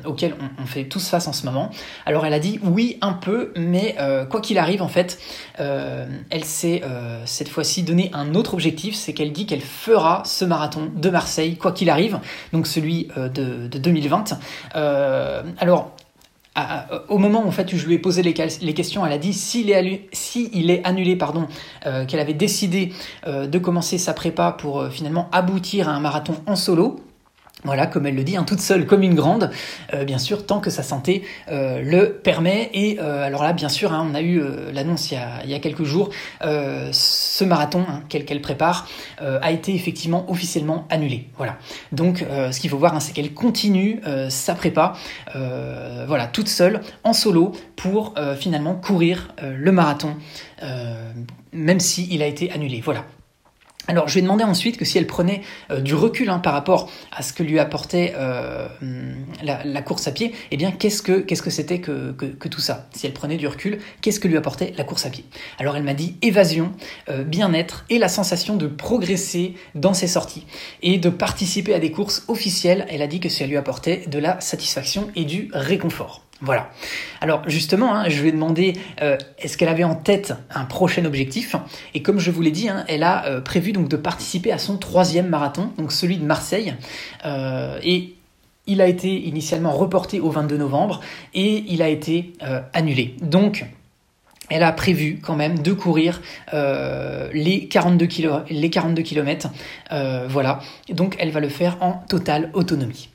auquel 0.06 0.36
on, 0.60 0.66
fait 0.66 0.86
tous 0.86 1.08
face 1.08 1.28
en 1.28 1.34
ce 1.34 1.46
moment. 1.46 1.70
Alors 2.06 2.26
elle 2.26 2.34
a 2.34 2.40
dit 2.40 2.60
oui 2.64 2.98
un 3.02 3.14
peu, 3.14 3.54
mais 3.56 3.96
quoi 4.30 4.42
qu'il 4.42 4.58
arrive, 4.58 4.82
en 4.82 4.88
fait, 4.88 5.20
euh, 5.60 6.06
elle 6.30 6.44
s'est 6.44 6.82
euh, 6.84 7.22
cette 7.26 7.50
fois-ci 7.50 7.84
donné 7.84 8.10
un 8.14 8.36
autre 8.36 8.54
objectif, 8.54 8.96
c'est 8.96 9.14
qu'elle 9.14 9.32
dit 9.32 9.46
qu'elle 9.46 9.62
fera 9.62 10.24
ce 10.26 10.46
marathon 10.46 10.92
de 10.96 11.10
Marseille, 11.10 11.58
quoi 11.58 11.72
qu'il 11.72 11.90
arrive, 11.90 12.20
donc 12.54 12.68
celui 12.68 13.10
euh, 13.18 13.30
de, 13.30 13.68
2020. 13.68 14.40
alors, 14.74 15.95
au 17.10 17.18
moment 17.18 17.46
en 17.46 17.52
fait 17.52 17.74
où 17.74 17.78
je 17.78 17.86
lui 17.86 17.96
ai 17.96 18.00
posé 18.00 18.24
les, 18.24 18.34
questions, 18.34 19.06
elle 19.06 19.12
a 19.12 19.18
dit 19.18 19.34
s'il 19.34 19.70
est, 19.70 20.08
si 20.14 20.50
est 20.54 20.86
annulé, 20.86 21.16
pardon, 21.16 21.48
qu'elle 21.84 22.20
avait 22.20 22.34
décidé 22.34 22.94
de 23.28 23.58
commencer 23.60 23.98
sa 23.98 24.14
prépa 24.14 24.52
pour 24.58 24.88
finalement 24.88 25.30
aboutir 25.32 25.90
à 25.90 25.94
un 25.94 26.00
marathon 26.00 26.36
en 26.46 26.56
solo. 26.56 27.02
Voilà, 27.66 27.88
comme 27.88 28.06
elle 28.06 28.16
le 28.16 28.24
dit, 28.24 28.38
hein, 28.38 28.44
toute 28.44 28.62
seule 28.62 28.86
comme 28.86 29.02
une 29.02 29.16
grande, 29.16 29.50
euh, 29.94 30.06
bien 30.06 30.20
sûr, 30.20 30.46
tant 30.46 30.60
que 30.60 30.70
sa 30.70 30.84
santé 30.84 31.24
euh, 31.52 31.82
le 31.82 32.14
permet. 32.14 32.70
Et 32.74 33.00
euh, 33.00 33.26
alors 33.26 33.44
là, 33.44 33.54
bien 33.54 33.70
sûr, 33.70 33.92
hein, 33.92 34.08
on 34.10 34.14
a 34.14 34.22
eu 34.22 34.42
l'annonce 34.72 35.12
il, 35.12 35.50
y 35.50 35.54
a 35.54 35.60
quelques 35.60 35.84
jours, 35.84 36.10
ce 36.42 37.44
marathon 37.44 37.86
hein, 37.90 38.04
qu'elle 38.08 38.42
prépare 38.42 38.88
a 39.20 39.52
été 39.52 39.74
effectivement 39.74 40.30
officiellement 40.30 40.86
annulé. 40.90 41.28
Voilà. 41.38 41.58
Donc, 41.92 42.24
ce 42.52 42.60
qu'il 42.60 42.70
faut 42.70 42.78
voir, 42.78 43.02
c'est 43.02 43.14
qu'elle 43.14 43.34
continue 43.34 44.02
sa 44.30 44.54
prépa, 44.54 44.94
voilà, 45.34 46.28
toute 46.28 46.48
seule, 46.48 46.82
en 47.04 47.14
solo, 47.14 47.54
pour 47.76 48.14
finalement 48.38 48.76
courir 48.76 49.34
le 49.42 49.72
marathon, 49.72 50.16
même 51.54 51.80
s'il 51.80 52.14
il 52.14 52.22
a 52.22 52.28
été 52.28 52.52
annulé. 52.52 52.82
Voilà. 52.84 53.06
Alors, 53.88 54.08
je 54.08 54.14
lui 54.14 54.20
ai 54.20 54.24
demandé 54.24 54.44
ensuite 54.44 54.78
que 54.78 54.86
si 54.86 54.98
elle 54.98 55.08
prenait 55.08 55.42
euh, 55.70 55.80
du 55.80 55.94
recul 55.94 56.30
hein, 56.30 56.40
par 56.40 56.54
rapport 56.54 56.92
à 57.12 57.22
ce 57.22 57.34
que 57.34 57.44
lui 57.44 57.60
apportait 57.60 58.14
euh, 58.18 58.68
la, 59.44 59.82
course 59.82 60.08
à 60.08 60.12
pied, 60.12 60.34
eh 60.52 60.58
bien, 60.58 60.72
qu'est-ce 60.72 61.02
que 61.02 61.20
qu'est-ce 61.20 61.44
que 61.44 61.50
c'était 61.50 61.80
que, 61.80 62.12
que, 62.12 62.48
tout 62.48 62.62
ça? 62.62 62.88
Si 62.94 63.06
elle 63.06 63.14
prenait 63.14 63.38
du 63.38 63.48
recul, 63.48 63.80
qu'est-ce 64.02 64.20
que 64.20 64.28
lui 64.28 64.38
apportait 64.38 64.74
la 64.78 64.84
course 64.84 65.06
à 65.06 65.10
pied? 65.10 65.26
Alors, 65.60 65.76
elle 65.76 65.84
m'a 65.84 65.94
dit 65.94 66.18
évasion, 66.22 66.72
euh, 67.10 67.24
bien-être 67.24 67.86
et 67.90 68.00
la 68.00 68.10
sensation 68.10 68.56
de 68.56 68.68
progresser 68.68 69.54
dans 69.76 69.94
ses 69.94 70.08
sorties 70.08 70.46
et 70.82 70.98
de 70.98 71.10
participer 71.10 71.74
à 71.74 71.80
des 71.80 71.92
courses 71.92 72.24
officielles. 72.28 72.86
Elle 72.90 73.02
a 73.02 73.08
dit 73.08 73.20
que 73.20 73.30
ça 73.30 73.46
lui 73.46 73.58
apportait 73.58 74.06
de 74.08 74.18
la 74.18 74.40
satisfaction 74.42 75.10
et 75.16 75.26
du 75.26 75.50
réconfort. 75.54 76.25
Voilà. 76.42 76.70
Alors 77.22 77.48
justement, 77.48 77.96
hein, 77.96 78.10
je 78.10 78.22
lui 78.22 78.30
ai 78.30 78.32
demandé 78.34 78.74
euh, 79.02 79.18
est-ce 79.40 79.58
qu'elle 79.58 79.70
avait 79.70 79.86
en 79.86 79.96
tête 79.96 80.34
un 80.54 80.66
prochain 80.66 81.06
objectif? 81.06 81.56
Et 81.94 82.02
comme 82.02 82.20
je 82.20 82.30
vous 82.30 82.42
l'ai 82.42 82.52
dit, 82.52 82.68
hein, 82.68 82.84
elle 82.90 83.04
a 83.04 83.26
euh, 83.26 83.42
prévu 83.42 83.72
donc 83.72 83.88
de 83.88 83.96
participer 83.96 84.52
à 84.52 84.58
son 84.58 84.78
troisième 84.78 85.30
marathon, 85.30 85.72
donc 85.78 85.94
celui 85.94 86.18
de 86.18 86.26
Marseille, 86.26 86.76
euh, 87.26 87.80
et 87.84 88.16
il 88.68 88.82
a 88.82 88.88
été 88.88 89.08
initialement 89.28 89.72
reporté 89.72 90.20
au 90.20 90.30
22 90.30 90.58
novembre 90.58 91.00
et 91.36 91.64
il 91.68 91.84
a 91.84 91.88
été 91.88 92.34
annulé. 92.74 93.16
Donc 93.22 93.64
elle 94.50 94.64
a 94.64 94.72
prévu 94.72 95.20
quand 95.22 95.36
même 95.36 95.60
de 95.60 95.72
courir 95.72 96.20
les 96.52 97.68
42 97.70 98.08
les 98.50 98.70
42 98.72 99.04
km, 99.04 99.50
voilà. 100.28 100.62
Donc 100.90 101.16
elle 101.20 101.30
va 101.30 101.42
le 101.42 101.50
faire 101.50 101.78
en 101.82 102.04
totale 102.10 102.50
autonomie. 102.54 103.10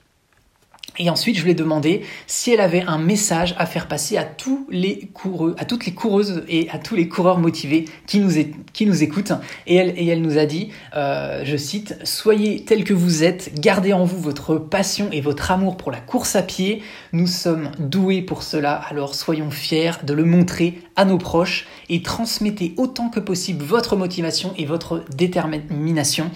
Et 1.02 1.08
ensuite, 1.08 1.38
je 1.38 1.44
lui 1.44 1.52
ai 1.52 1.54
demandé 1.54 2.02
si 2.26 2.52
elle 2.52 2.60
avait 2.60 2.82
un 2.82 2.98
message 2.98 3.54
à 3.56 3.64
faire 3.64 3.88
passer 3.88 4.18
à 4.18 4.24
tous 4.24 4.66
les 4.70 5.08
coureux, 5.14 5.56
à 5.58 5.64
toutes 5.64 5.86
les 5.86 5.94
coureuses 5.94 6.44
et 6.46 6.68
à 6.68 6.78
tous 6.78 6.94
les 6.94 7.08
coureurs 7.08 7.38
motivés 7.38 7.86
qui 8.06 8.20
nous, 8.20 9.02
écoutent. 9.02 9.32
Et 9.66 9.76
elle, 9.76 10.20
nous 10.20 10.36
a 10.36 10.44
dit, 10.44 10.68
euh, 10.94 11.40
je 11.42 11.56
cite, 11.56 11.96
Soyez 12.04 12.66
tels 12.66 12.84
que 12.84 12.92
vous 12.92 13.24
êtes, 13.24 13.58
gardez 13.58 13.94
en 13.94 14.04
vous 14.04 14.20
votre 14.20 14.56
passion 14.56 15.08
et 15.10 15.22
votre 15.22 15.50
amour 15.50 15.78
pour 15.78 15.90
la 15.90 16.00
course 16.00 16.36
à 16.36 16.42
pied. 16.42 16.82
Nous 17.14 17.26
sommes 17.26 17.70
doués 17.78 18.20
pour 18.20 18.42
cela, 18.42 18.74
alors 18.74 19.14
soyons 19.14 19.50
fiers 19.50 19.92
de 20.04 20.12
le 20.12 20.26
montrer 20.26 20.82
à 20.96 21.06
nos 21.06 21.16
proches 21.16 21.66
et 21.88 22.02
transmettez 22.02 22.74
autant 22.76 23.08
que 23.08 23.20
possible 23.20 23.64
votre 23.64 23.96
motivation 23.96 24.52
et 24.58 24.66
votre 24.66 25.02
détermination 25.16 26.30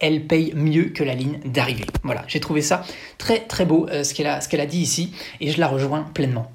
elle 0.00 0.26
paye 0.26 0.52
mieux 0.54 0.84
que 0.84 1.04
la 1.04 1.14
ligne 1.14 1.38
d'arrivée. 1.44 1.86
Voilà, 2.02 2.24
j'ai 2.28 2.40
trouvé 2.40 2.62
ça 2.62 2.84
très 3.18 3.40
très 3.40 3.64
beau 3.64 3.86
euh, 3.90 4.04
ce 4.04 4.14
qu'elle 4.14 4.26
a, 4.26 4.66
dit 4.66 4.80
ici 4.80 5.12
et 5.40 5.50
je 5.50 5.60
la 5.60 5.68
rejoins 5.68 6.02
pleinement. 6.14 6.50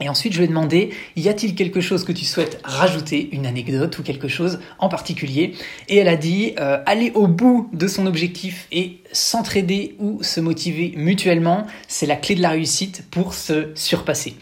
Et 0.00 0.08
ensuite, 0.08 0.32
je 0.32 0.38
lui 0.38 0.46
ai 0.46 0.48
demandé, 0.48 0.90
y 1.16 1.28
a-t-il 1.28 1.54
quelque 1.54 1.80
chose 1.80 2.02
que 2.02 2.12
tu 2.12 2.24
souhaites 2.24 2.60
rajouter, 2.64 3.28
une 3.32 3.46
anecdote 3.46 3.98
ou 3.98 4.02
quelque 4.02 4.26
chose 4.26 4.58
en 4.78 4.88
particulier? 4.88 5.52
Et 5.88 5.98
elle 5.98 6.08
a 6.08 6.16
dit, 6.16 6.54
euh, 6.58 6.82
aller 6.86 7.12
au 7.14 7.28
bout 7.28 7.68
de 7.72 7.86
son 7.86 8.06
objectif 8.06 8.66
et 8.72 8.98
s'entraider 9.12 9.94
ou 9.98 10.22
se 10.22 10.40
motiver 10.40 10.94
mutuellement, 10.96 11.66
c'est 11.88 12.06
la 12.06 12.16
clé 12.16 12.34
de 12.34 12.42
la 12.42 12.50
réussite 12.50 13.04
pour 13.10 13.34
se 13.34 13.70
surpasser. 13.74 14.34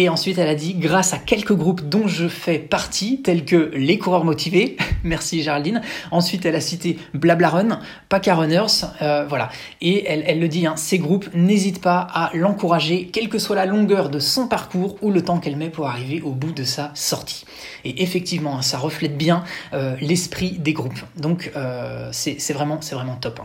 Et 0.00 0.08
ensuite, 0.08 0.38
elle 0.38 0.48
a 0.48 0.54
dit, 0.54 0.74
grâce 0.74 1.12
à 1.12 1.18
quelques 1.18 1.54
groupes 1.54 1.88
dont 1.88 2.06
je 2.06 2.28
fais 2.28 2.60
partie, 2.60 3.20
tels 3.20 3.44
que 3.44 3.72
les 3.74 3.98
coureurs 3.98 4.24
motivés, 4.24 4.76
merci 5.02 5.42
Géraldine. 5.42 5.82
Ensuite, 6.12 6.46
elle 6.46 6.54
a 6.54 6.60
cité 6.60 7.00
Blablarun, 7.14 7.80
Paca 8.08 8.36
Runners, 8.36 8.84
euh, 9.02 9.26
voilà. 9.28 9.48
Et 9.80 10.08
elle, 10.08 10.22
elle 10.24 10.38
le 10.38 10.46
dit, 10.46 10.68
hein, 10.68 10.76
ces 10.76 11.00
groupes 11.00 11.28
n'hésitent 11.34 11.80
pas 11.80 11.98
à 11.98 12.30
l'encourager, 12.32 13.08
quelle 13.12 13.28
que 13.28 13.40
soit 13.40 13.56
la 13.56 13.66
longueur 13.66 14.08
de 14.08 14.20
son 14.20 14.46
parcours 14.46 14.98
ou 15.02 15.10
le 15.10 15.20
temps 15.24 15.40
qu'elle 15.40 15.56
met 15.56 15.68
pour 15.68 15.88
arriver 15.88 16.22
au 16.22 16.30
bout 16.30 16.52
de 16.52 16.62
sa 16.62 16.92
sortie. 16.94 17.44
Et 17.84 18.00
effectivement, 18.00 18.58
hein, 18.58 18.62
ça 18.62 18.78
reflète 18.78 19.18
bien 19.18 19.42
euh, 19.72 19.96
l'esprit 20.00 20.52
des 20.60 20.74
groupes. 20.74 21.00
Donc, 21.16 21.50
euh, 21.56 22.08
c'est 22.12 22.52
vraiment, 22.52 22.78
vraiment 22.92 23.16
top. 23.16 23.40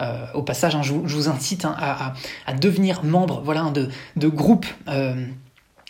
Hein. 0.00 0.06
au 0.32 0.42
passage, 0.42 0.74
je, 0.80 0.94
vous, 0.94 1.28
incite 1.28 1.66
à, 1.66 2.14
à, 2.46 2.52
devenir 2.54 3.04
membre, 3.04 3.42
voilà, 3.44 3.70
de, 3.74 3.90
de 4.16 4.28
groupes 4.28 4.64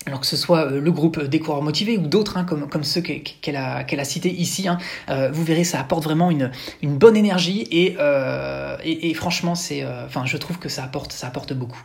alors 0.08 0.20
que 0.20 0.26
ce 0.26 0.36
soit 0.36 0.64
euh, 0.64 0.80
le 0.80 0.90
groupe 0.90 1.22
des 1.22 1.38
coureurs 1.38 1.62
motivés 1.62 1.98
ou 1.98 2.06
d'autres, 2.06 2.38
hein, 2.38 2.44
comme, 2.44 2.82
ceux 2.82 3.02
qu'elle 3.02 3.56
a, 3.56 3.84
qu'elle 3.84 4.00
a 4.00 4.04
cités 4.04 4.30
ici, 4.30 4.66
hein, 4.66 4.78
euh, 5.10 5.30
vous 5.30 5.44
verrez, 5.44 5.64
ça 5.64 5.78
apporte 5.78 6.04
vraiment 6.04 6.30
une, 6.30 6.50
bonne 6.82 7.16
énergie 7.16 7.68
et, 7.70 7.96
euh, 8.00 8.76
et, 8.82 9.12
franchement, 9.14 9.54
c'est, 9.54 9.84
enfin, 10.06 10.24
je 10.24 10.36
trouve 10.36 10.58
que 10.58 10.68
ça 10.68 10.84
apporte, 10.84 11.52
beaucoup. 11.52 11.80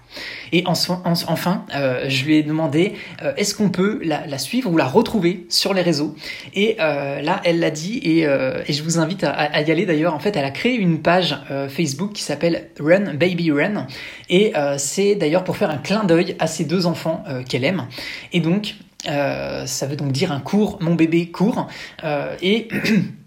Et 0.52 0.63
en, 0.65 0.74
enfin, 1.04 1.65
je 2.08 2.24
lui 2.24 2.38
ai 2.38 2.43
demandé, 2.43 2.93
est-ce 3.38 3.54
qu'on 3.54 3.69
peut 3.69 4.00
la, 4.04 4.38
suivre 4.38 4.71
ou 4.71 4.78
la 4.78 4.88
retrouver 4.88 5.45
sur 5.50 5.74
les 5.74 5.82
réseaux? 5.82 6.15
Et 6.54 6.78
là, 6.78 7.41
elle 7.43 7.60
l'a 7.60 7.69
dit 7.69 8.00
et, 8.04 8.24
je 8.24 8.84
vous 8.84 8.97
invite 9.00 9.24
à, 9.24 9.32
à 9.32 9.62
y 9.62 9.71
aller 9.71 9.86
d'ailleurs. 9.86 10.13
En 10.13 10.19
fait, 10.19 10.36
elle 10.36 10.45
a 10.45 10.52
créé 10.52 10.76
une 10.76 11.02
page 11.02 11.38
Facebook 11.69 12.13
qui 12.13 12.24
s'appelle 12.24 12.69
Run 12.80 13.13
Baby 13.15 13.52
Run 13.52 13.88
et 14.30 14.54
c'est 14.78 15.15
d'ailleurs 15.15 15.43
pour 15.43 15.58
faire 15.58 15.69
un 15.69 15.78
clin 15.78 16.04
d'œil 16.06 16.36
à 16.39 16.47
ces 16.47 16.65
deux 16.65 16.86
enfants 16.86 17.24
qu'elle 17.47 17.65
aime. 17.65 17.88
Et 18.32 18.39
donc, 18.39 18.76
euh, 19.08 19.65
ça 19.65 19.86
veut 19.86 19.95
donc 19.95 20.12
dire 20.12 20.32
un 20.32 20.39
cours, 20.39 20.78
mon 20.82 20.95
bébé 20.95 21.30
court. 21.30 21.67
Euh, 22.04 22.36
et 22.41 22.67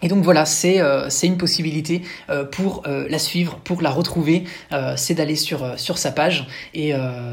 Et 0.00 0.08
donc 0.08 0.22
voilà, 0.22 0.44
c'est 0.46 0.80
euh, 0.80 1.08
une 1.24 1.38
possibilité 1.38 2.02
euh, 2.30 2.44
pour 2.44 2.82
euh, 2.86 3.06
la 3.10 3.18
suivre, 3.18 3.56
pour 3.64 3.82
la 3.82 3.90
retrouver, 3.90 4.44
euh, 4.72 4.94
c'est 4.96 5.14
d'aller 5.14 5.34
sur, 5.34 5.78
sur 5.78 5.98
sa 5.98 6.12
page. 6.12 6.46
Et 6.74 6.92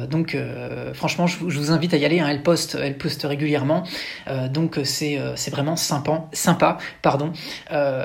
donc 0.09 0.37
franchement, 0.93 1.27
je, 1.27 1.37
je, 1.47 1.59
vous 1.59 1.71
invite 1.71 1.93
à 1.93 1.97
y 1.97 2.05
aller. 2.05 2.19
Hein, 2.19 2.27
elle 2.29 2.41
poste, 2.41 2.77
elle 2.81 2.97
poste 2.97 3.23
régulièrement, 3.23 3.83
donc 4.51 4.79
c'est 4.83 5.19
vraiment 5.51 5.75
sympa, 5.75 6.27
sympa, 6.33 6.77
pardon. 7.01 7.31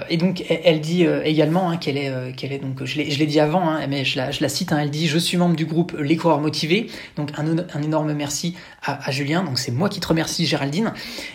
et 0.08 0.16
donc 0.16 0.44
elle, 0.48 0.80
dit 0.80 1.04
également 1.24 1.70
hein, 1.70 1.76
qu'elle 1.76 1.96
est 1.96 2.36
qu'elle 2.36 2.52
est 2.52 2.58
donc 2.58 2.84
je 2.84 2.96
l'ai 2.96 3.10
je 3.10 3.18
l'ai 3.18 3.26
dit 3.26 3.40
avant, 3.40 3.68
hein, 3.68 3.86
mais 3.88 4.04
je 4.04 4.18
la 4.18 4.30
je 4.30 4.40
la 4.42 4.48
cite. 4.48 4.72
Hein, 4.72 4.78
elle 4.82 4.90
dit 4.90 5.08
je 5.08 5.18
suis 5.18 5.36
membre 5.36 5.56
du 5.56 5.66
groupe 5.66 5.96
Les 5.98 6.16
coureurs 6.16 6.40
motivés. 6.40 6.88
Donc 7.16 7.30
un, 7.38 7.58
un 7.58 7.82
énorme 7.82 8.12
merci 8.12 8.56
à, 8.84 9.06
à 9.06 9.10
Julien. 9.10 9.42
Donc 9.42 9.58
c'est 9.58 9.72
moi 9.72 9.88
qui 9.88 10.00
te 10.00 10.06
remercie, 10.06 10.46
Géraldine. 10.46 10.92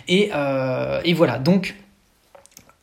Et 0.07 0.31
et 1.03 1.13
voilà 1.13 1.39
donc 1.39 1.75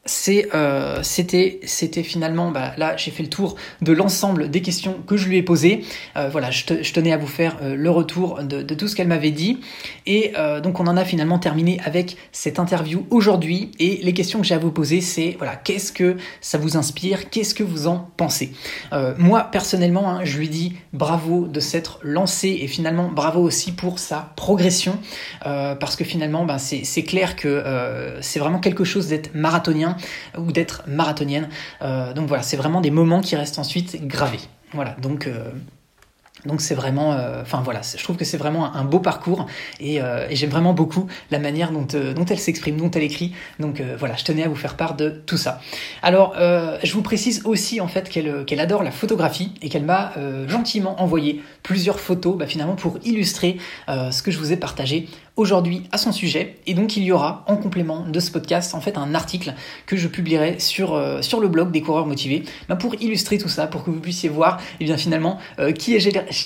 euh, 0.08 0.98
c'était 1.02 2.02
finalement 2.02 2.50
bah, 2.50 2.72
là 2.76 2.96
j'ai 2.96 3.12
fait 3.12 3.22
le 3.22 3.28
tour 3.28 3.54
de 3.82 3.92
l'ensemble 3.92 4.50
des 4.50 4.60
questions 4.60 4.96
que 5.06 5.16
je 5.16 5.28
lui 5.28 5.36
ai 5.36 5.44
posées. 5.44 5.84
Euh, 6.16 6.28
voilà 6.28 6.50
je, 6.50 6.64
tenais 6.92 7.12
à 7.12 7.16
vous 7.16 7.28
faire 7.28 7.56
euh, 7.62 7.76
le 7.76 7.88
retour 7.88 8.42
de, 8.42 8.62
tout 8.74 8.88
ce 8.88 8.96
qu'elle 8.96 9.06
m'avait 9.06 9.30
dit. 9.30 9.60
Et 10.06 10.32
donc 10.62 10.80
on 10.80 10.86
en 10.86 10.96
a 10.96 11.04
finalement 11.04 11.38
terminé 11.38 11.78
avec 11.84 12.16
cette 12.32 12.58
interview 12.58 13.06
aujourd'hui. 13.10 13.70
Et 13.78 14.00
les 14.02 14.12
questions 14.12 14.40
que 14.40 14.46
j'ai 14.46 14.54
à 14.54 14.58
vous 14.58 14.72
poser 14.72 15.00
c'est 15.00 15.36
voilà 15.38 15.54
qu'est-ce 15.54 15.92
que 15.92 16.16
ça 16.40 16.58
vous 16.58 16.76
inspire? 16.76 17.30
Qu'est-ce 17.30 17.54
que 17.54 17.62
vous 17.62 17.86
en 17.86 18.10
pensez? 18.16 18.52
Moi 19.18 19.44
personnellement 19.44 20.10
hein, 20.10 20.20
je 20.24 20.38
lui 20.38 20.48
dis 20.48 20.74
bravo 20.92 21.46
de 21.46 21.60
s'être 21.60 22.00
lancé 22.02 22.58
et 22.62 22.66
finalement 22.66 23.08
bravo 23.08 23.40
aussi 23.40 23.72
pour 23.72 23.98
sa 23.98 24.32
progression. 24.36 24.98
Parce 25.42 25.94
que 25.94 26.04
finalement 26.04 26.44
ben, 26.44 26.58
c'est 26.58 27.04
clair 27.04 27.36
que 27.36 28.18
c'est 28.20 28.40
vraiment 28.40 28.58
quelque 28.58 28.84
chose 28.84 29.08
d'être 29.08 29.34
marathonien 29.34 29.91
ou 30.38 30.52
d'être 30.52 30.82
marathonienne. 30.86 31.48
Euh, 31.82 32.12
donc 32.12 32.28
voilà, 32.28 32.42
c'est 32.42 32.56
vraiment 32.56 32.80
des 32.80 32.90
moments 32.90 33.20
qui 33.20 33.36
restent 33.36 33.58
ensuite 33.58 34.06
gravés. 34.06 34.40
Voilà, 34.72 34.96
donc 35.02 35.26
euh, 35.26 35.50
donc 36.46 36.60
c'est 36.60 36.74
vraiment, 36.74 37.12
euh, 37.12 37.42
enfin 37.42 37.60
voilà, 37.62 37.80
je 37.82 38.02
trouve 38.02 38.16
que 38.16 38.24
c'est 38.24 38.36
vraiment 38.36 38.74
un, 38.74 38.84
beau 38.84 38.98
parcours 38.98 39.46
et, 39.80 40.00
j'aime 40.30 40.50
vraiment 40.50 40.72
beaucoup 40.72 41.06
la 41.30 41.38
manière 41.38 41.70
dont, 41.70 41.86
dont 42.14 42.24
elle 42.24 42.38
s'exprime, 42.38 42.76
dont 42.76 42.90
elle 42.90 43.02
écrit. 43.02 43.32
Donc 43.60 43.80
voilà, 43.98 44.16
je 44.16 44.24
tenais 44.24 44.42
à 44.42 44.48
vous 44.48 44.56
faire 44.56 44.76
part 44.76 44.94
de 44.94 45.10
tout 45.10 45.36
ça. 45.36 45.60
Alors 46.02 46.34
je 46.36 46.92
vous 46.92 47.02
précise 47.02 47.42
aussi 47.44 47.80
en 47.80 47.88
fait 47.88 48.08
qu'elle 48.08 48.60
adore 48.60 48.82
la 48.82 48.90
photographie 48.90 49.52
et 49.62 49.68
qu'elle 49.68 49.84
m'a 49.84 50.12
gentiment 50.48 51.00
envoyé 51.00 51.42
plusieurs 51.62 52.00
photos 52.00 52.36
bah, 52.36 52.46
finalement 52.46 52.74
pour 52.74 52.98
illustrer 53.04 53.58
ce 53.88 54.22
que 54.22 54.30
je 54.30 54.38
vous 54.38 54.52
ai 54.52 54.56
partagé 54.56 55.08
aujourd'hui 55.36 55.84
à 55.92 55.98
son 55.98 56.12
sujet. 56.12 56.56
Et 56.66 56.74
donc 56.74 56.96
il 56.96 57.04
y 57.04 57.12
aura 57.12 57.44
en 57.48 57.56
complément 57.56 58.04
de 58.06 58.20
ce 58.20 58.30
podcast 58.30 58.74
en 58.74 58.80
fait 58.80 58.98
un 58.98 59.14
article 59.14 59.54
que 59.86 59.96
je 59.96 60.08
publierai 60.08 60.58
sur, 60.58 60.94
euh, 60.94 61.22
sur 61.22 61.40
le 61.40 61.48
blog 61.48 61.70
des 61.70 61.80
coureurs 61.80 62.06
motivés 62.06 62.42
bah, 62.68 62.76
pour 62.76 62.94
illustrer 63.00 63.38
tout 63.38 63.48
ça, 63.48 63.66
pour 63.66 63.84
que 63.84 63.90
vous 63.90 64.00
puissiez 64.00 64.28
voir 64.28 64.60
et 64.60 64.76
eh 64.80 64.84
bien 64.84 64.96
finalement 64.96 65.38
euh, 65.58 65.72
qui 65.72 65.94
est 65.94 66.00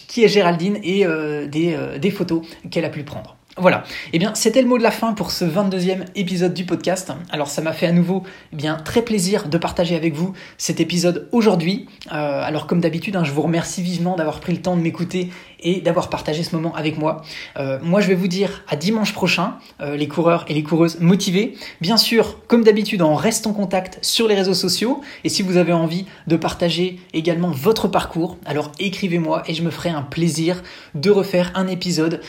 qui 0.09 0.25
est 0.25 0.29
Géraldine 0.29 0.79
et 0.83 1.05
des, 1.49 1.77
des 1.99 2.11
photos 2.11 2.43
qu'elle 2.71 2.85
a 2.85 2.91
pu 2.91 3.05
prendre. 3.05 3.37
Voilà, 3.59 3.85
eh 4.13 4.19
bien 4.19 4.35
c'était 4.35 4.61
le 4.61 4.69
mot 4.69 4.77
de 4.77 4.83
la 4.83 4.91
fin 4.91 5.15
pour 5.15 5.31
ce 5.31 5.47
22e 5.47 6.05
épisode 6.15 6.53
du 6.53 6.67
podcast. 6.67 7.11
Alors 7.31 7.49
ça 7.49 7.63
m'a 7.63 7.73
fait 7.73 7.87
à 7.87 7.93
nouveau 7.93 8.23
eh 8.53 8.57
bien 8.57 8.77
très 8.77 9.01
plaisir 9.01 9.49
de 9.49 9.57
partager 9.57 9.97
avec 9.97 10.13
vous 10.13 10.35
cet 10.59 10.79
épisode 10.79 11.27
aujourd'hui. 11.33 11.87
Euh, 12.13 12.43
alors 12.43 12.67
comme 12.67 12.83
d'habitude, 12.83 13.17
hein, 13.17 13.25
je 13.25 13.33
vous 13.33 13.41
remercie 13.41 13.81
vivement 13.81 14.15
d'avoir 14.15 14.41
pris 14.41 14.53
le 14.53 14.61
temps 14.61 14.77
de 14.77 14.83
m'écouter 14.83 15.31
et 15.61 15.81
d'avoir 15.81 16.11
partagé 16.11 16.43
ce 16.43 16.55
moment 16.55 16.75
avec 16.75 16.99
moi. 16.99 17.23
Euh, 17.57 17.79
moi 17.83 18.01
je 18.01 18.09
vais 18.09 18.15
vous 18.15 18.29
dire 18.29 18.65
à 18.69 18.77
dimanche 18.77 19.13
prochain, 19.13 19.55
euh, 19.81 19.97
les 19.97 20.09
coureurs 20.09 20.45
et 20.49 20.55
les 20.55 20.63
coureuses 20.63 21.01
motivés. 21.01 21.55
Bien 21.81 21.97
sûr, 21.97 22.39
comme 22.47 22.65
d'habitude, 22.65 23.03
on 23.03 23.15
reste 23.15 23.47
en 23.47 23.53
contact 23.53 23.99
sur 24.03 24.29
les 24.29 24.35
réseaux 24.35 24.55
sociaux 24.55 25.01
et 25.25 25.29
si 25.29 25.43
vous 25.43 25.57
avez 25.57 25.73
envie 25.73 26.07
de 26.27 26.37
partager 26.37 26.99
également 27.13 27.51
votre 27.51 27.89
parcours, 27.89 28.39
alors 28.45 28.73
écrivez-moi 28.79 29.43
et 29.47 29.55
je 29.55 29.63
me 29.63 29.71
ferai 29.71 29.91
un 29.91 30.03
plaisir 30.03 30.63
de 30.95 31.11
refaire 31.11 31.53
un 31.55 31.69
épisode 31.69 32.21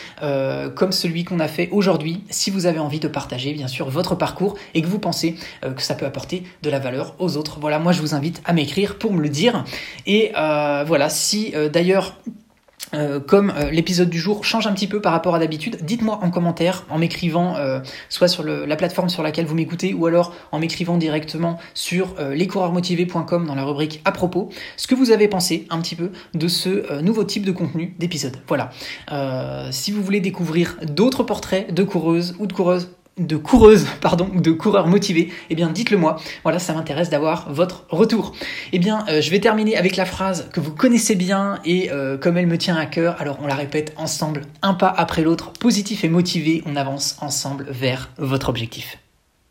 comme 0.76 0.92
celui 0.92 1.24
qu'on 1.24 1.40
a 1.40 1.48
fait 1.48 1.70
aujourd'hui, 1.72 2.24
si 2.30 2.52
vous 2.52 2.66
avez 2.66 2.80
envie 2.80 3.00
de 3.00 3.08
partager 3.08 3.54
bien 3.54 3.68
sûr 3.68 3.90
votre 3.90 4.16
parcours 4.16 4.56
et 4.74 4.82
que 4.82 4.88
vous 4.88 5.00
pensez 5.00 5.36
euh, 5.64 5.74
que 5.74 5.82
ça 5.82 5.96
peut 5.96 6.06
apporter 6.06 6.44
de 6.62 6.70
la 6.70 6.80
valeur 6.80 7.16
aux 7.20 7.38
autres. 7.38 7.60
Voilà, 7.60 7.80
moi 7.80 7.92
je 7.92 8.02
vous 8.02 8.16
invite 8.16 8.42
à 8.46 8.54
m'écrire 8.54 8.98
pour 8.98 9.14
me 9.14 9.22
le 9.22 9.30
dire. 9.30 9.64
Et 10.06 10.32
euh, 10.38 10.84
voilà, 10.86 11.10
si 11.10 11.52
euh, 11.56 11.70
d'ailleurs 11.70 12.18
euh, 12.94 13.20
comme 13.20 13.52
euh, 13.56 13.70
l'épisode 13.70 14.10
du 14.10 14.20
jour 14.20 14.46
change 14.46 14.66
un 14.66 14.74
petit 14.74 14.88
peu 14.88 15.02
par 15.02 15.12
rapport 15.12 15.36
à 15.36 15.40
d'habitude, 15.40 15.80
dites-moi 15.82 16.20
en 16.22 16.30
commentaire 16.30 16.86
en 16.90 16.98
m'écrivant 16.98 17.56
euh, 17.58 17.80
soit 18.10 18.28
sur 18.28 18.44
la 18.44 18.76
plateforme 18.76 19.10
sur 19.10 19.24
laquelle 19.24 19.46
vous 19.46 19.56
m'écoutez 19.56 19.94
ou 19.94 20.06
alors 20.06 20.34
en 20.52 20.60
m'écrivant 20.60 20.98
directement 20.98 21.60
sur 21.74 22.16
lescoureursmotivés.com 22.20 23.46
dans 23.46 23.56
la 23.56 23.64
rubrique 23.64 24.02
à 24.06 24.12
propos 24.12 24.50
ce 24.78 24.88
que 24.88 24.96
vous 24.96 25.12
avez 25.12 25.28
pensé 25.28 25.68
un 25.70 25.80
petit 25.82 25.96
peu 25.96 26.12
de 26.34 26.48
ce 26.48 27.02
nouveau 27.02 27.24
type 27.24 27.46
de 27.46 27.52
contenu 27.52 27.96
d'épisode. 28.00 28.38
Voilà. 28.48 28.72
si 29.72 29.92
vous 29.92 30.02
voulez 30.02 30.20
découvrir 30.20 30.78
d'autres 30.84 31.24
portraits 31.24 31.74
de 31.74 31.84
coureuses 31.84 32.36
ou 32.40 32.48
de 32.48 32.54
coureuses 32.54 32.90
de 33.18 33.38
coureuse, 33.38 33.86
pardon, 34.02 34.30
de 34.34 34.52
coureurs 34.52 34.88
motivés, 34.88 35.32
eh 35.50 35.56
bien 35.56 35.70
dites-le 35.70 35.98
moi. 35.98 36.18
Voilà, 36.44 36.60
ça 36.60 36.74
m'intéresse 36.74 37.10
d'avoir 37.10 37.52
votre 37.52 37.86
retour. 37.90 38.34
Eh 38.74 38.80
bien, 38.80 39.06
euh, 39.10 39.22
je 39.22 39.32
vais 39.32 39.40
terminer 39.40 39.78
avec 39.78 39.96
la 39.96 40.06
phrase 40.06 40.50
que 40.54 40.60
vous 40.60 40.72
connaissez 40.72 41.16
bien 41.16 41.60
et 41.66 41.92
euh, 41.92 42.18
comme 42.18 42.38
elle 42.38 42.48
me 42.48 42.58
tient 42.58 42.76
à 42.76 42.86
cœur, 42.86 43.16
alors 43.20 43.38
on 43.42 43.48
la 43.48 43.56
répète 43.56 43.94
ensemble, 43.98 44.42
un 44.62 44.74
pas 44.74 44.94
après 44.96 45.24
l'autre, 45.24 45.52
positif 45.54 46.04
et 46.04 46.10
motivé, 46.10 46.64
on 46.66 46.76
avance 46.76 47.18
ensemble 47.22 47.66
vers 47.70 48.10
votre 48.18 48.50
objectif. 48.50 48.98